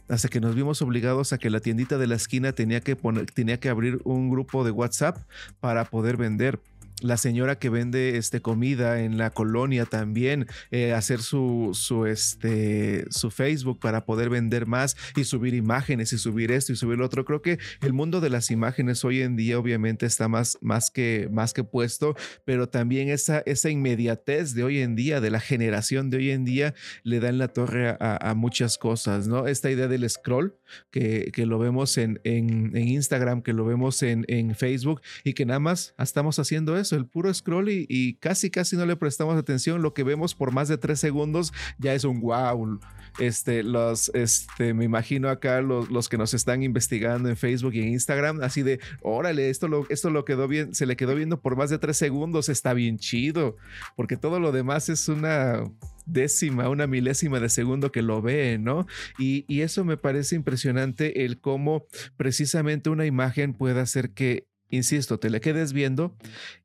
[0.09, 3.25] hasta que nos vimos obligados a que la tiendita de la esquina tenía que poner,
[3.31, 5.17] tenía que abrir un grupo de WhatsApp
[5.59, 6.59] para poder vender
[7.01, 13.05] la señora que vende este, comida en la colonia también, eh, hacer su, su, este,
[13.09, 17.05] su Facebook para poder vender más y subir imágenes y subir esto y subir lo
[17.05, 17.25] otro.
[17.25, 21.27] Creo que el mundo de las imágenes hoy en día obviamente está más, más, que,
[21.31, 26.09] más que puesto, pero también esa, esa inmediatez de hoy en día, de la generación
[26.09, 26.73] de hoy en día,
[27.03, 29.47] le da en la torre a, muchas cosas, ¿no?
[29.47, 30.55] Esta idea del scroll,
[30.89, 35.45] que, que lo vemos en, en, Instagram, que lo vemos en, en Facebook y que
[35.45, 39.81] nada más estamos haciendo eso el puro scroll y, casi, casi no le prestamos atención.
[39.81, 42.79] Lo que vemos por más de tres segundos ya es un wow.
[43.19, 47.81] Este, los, este, me imagino acá los, los que nos están investigando en Facebook y
[47.81, 51.41] en Instagram, así de, órale, esto lo, esto lo quedó bien, se le quedó viendo
[51.41, 53.57] por más de tres segundos, está bien chido,
[53.97, 55.63] porque todo lo demás es una
[56.05, 58.87] décima, una milésima de segundo que lo ve, ¿no?
[59.19, 61.85] Y, y, eso me parece impresionante el cómo
[62.17, 66.15] precisamente una imagen puede hacer que, insisto, te le quedes viendo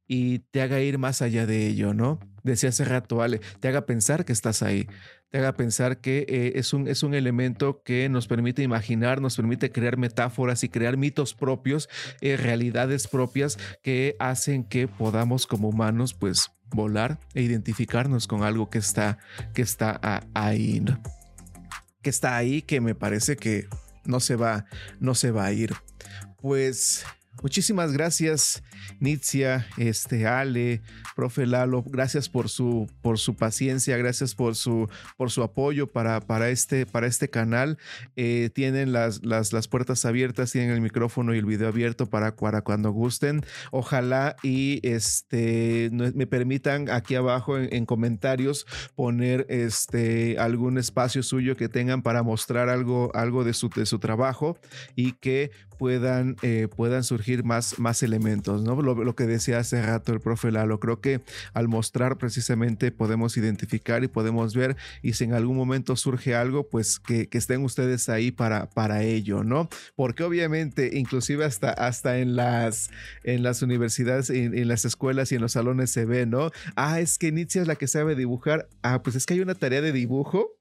[0.07, 2.19] y te haga ir más allá de ello, ¿no?
[2.43, 4.89] Decía hace rato, Ale, te haga pensar que estás ahí,
[5.31, 9.37] te haga pensar que eh, es, un, es un elemento que nos permite imaginar, nos
[9.37, 11.89] permite crear metáforas y crear mitos propios,
[12.21, 18.71] eh, realidades propias que hacen que podamos como humanos pues volar e identificarnos con algo
[18.71, 19.19] que está,
[19.55, 20.01] que está
[20.35, 21.01] ahí, ¿no?
[22.07, 23.67] que está ahí, que me parece que
[24.05, 24.67] no se va,
[25.01, 25.75] no se va a ir.
[26.41, 27.05] Pues
[27.47, 28.61] Muchísimas gracias,
[29.01, 30.83] Nitzia, este, Ale,
[31.15, 36.21] profe Lalo, gracias por su, por su paciencia, gracias por su, por su apoyo para,
[36.21, 37.79] para, este, para este canal.
[38.17, 42.37] Eh, tienen las, las, las, puertas abiertas, tienen el micrófono y el video abierto para,
[42.37, 43.45] para cuando gusten.
[43.71, 51.69] Ojalá y este, me permitan aquí abajo en, comentarios poner este, algún espacio suyo que
[51.69, 54.59] tengan para mostrar algo, algo de, su, de su trabajo
[54.95, 58.76] y que puedan, eh, puedan surgir más, más elementos, ¿no?
[58.83, 61.21] Lo, que decía hace rato el profe Lalo, creo que
[61.55, 66.69] al mostrar precisamente podemos identificar y podemos ver y si en algún momento surge algo,
[66.69, 69.69] pues que, estén ustedes ahí para, para ello, ¿no?
[69.95, 72.91] Porque obviamente, inclusive hasta, hasta en, las,
[73.25, 76.51] en las universidades, en, en las escuelas y en los salones se ve, ¿no?
[76.77, 78.69] Ah, es que Nietzsche es la que sabe dibujar.
[78.83, 80.57] Ah, pues es que hay una tarea de dibujo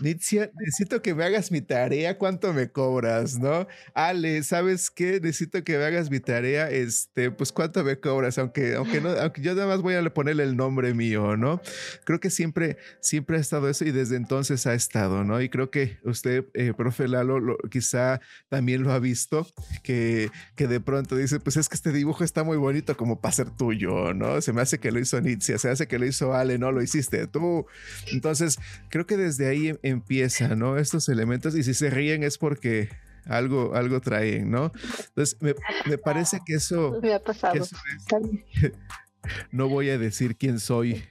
[0.00, 3.66] necesito que me hagas mi tarea, ¿cuánto me cobras, no?
[3.94, 5.20] Ale, ¿sabes qué?
[5.20, 8.38] Necesito que me hagas mi tarea, este, pues ¿cuánto me cobras?
[8.38, 11.60] Aunque, aunque no, aunque yo nada más voy a ponerle el nombre mío, ¿no?
[12.04, 15.40] Creo que siempre, siempre ha estado eso y desde entonces ha estado, ¿no?
[15.40, 19.46] Y creo que usted, eh, profe Lalo, quizá también lo ha visto,
[19.82, 23.32] que, que de pronto dice, pues es que este dibujo está muy bonito como para
[23.32, 24.40] ser tuyo, ¿no?
[24.40, 26.82] Se me hace que lo hizo Nitzia, se hace que lo hizo Ale, no lo
[26.82, 27.66] hiciste tú.
[28.12, 28.58] Entonces,
[28.90, 30.78] creo que desde ahí empieza, ¿no?
[30.78, 32.88] Estos elementos y si se ríen es porque
[33.26, 34.72] algo, algo traen, ¿no?
[35.08, 36.98] Entonces, me, parece que eso...
[37.02, 37.64] Me ha pasado.
[39.50, 41.04] no voy a decir quién soy.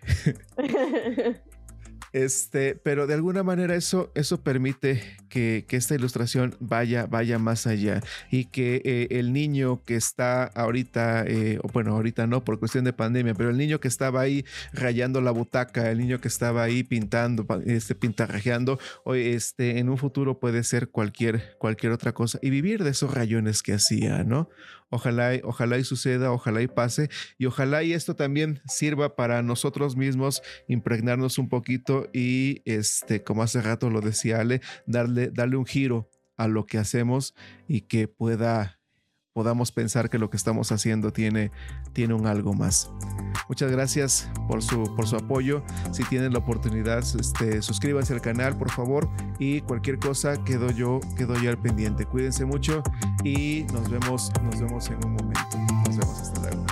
[2.13, 8.01] Este, pero de alguna manera eso, eso permite que, esta ilustración vaya, vaya más allá
[8.31, 12.93] y que eh, el niño que está ahorita, eh, bueno, ahorita no por cuestión de
[12.93, 14.43] pandemia, pero el niño que estaba ahí
[14.73, 19.97] rayando la butaca, el niño que estaba ahí pintando, este, pintarrajeando, hoy, este, en un
[19.97, 24.49] futuro puede ser cualquier, cualquier otra cosa y vivir de esos rayones que hacía, ¿no?
[24.89, 29.97] Ojalá, ojalá y suceda, ojalá y pase y ojalá y esto también sirva para nosotros
[29.97, 35.65] mismos impregnarnos un poquito y este, como hace rato lo decía Ale, darle, darle un
[35.65, 37.35] giro a lo que hacemos
[37.67, 38.76] y que pueda
[39.37, 41.51] podamos pensar que lo que estamos haciendo tiene,
[41.93, 42.89] tiene un algo más.
[43.47, 45.61] Muchas gracias por su, por su apoyo.
[45.91, 49.07] Si tienen la oportunidad, este, suscríbanse al canal, por favor.
[49.37, 52.07] Y cualquier cosa, quedo yo, quedo yo al pendiente.
[52.07, 52.81] Cuídense mucho
[53.23, 55.57] y nos vemos, nos vemos en un momento.
[55.85, 56.66] Nos vemos hasta luego.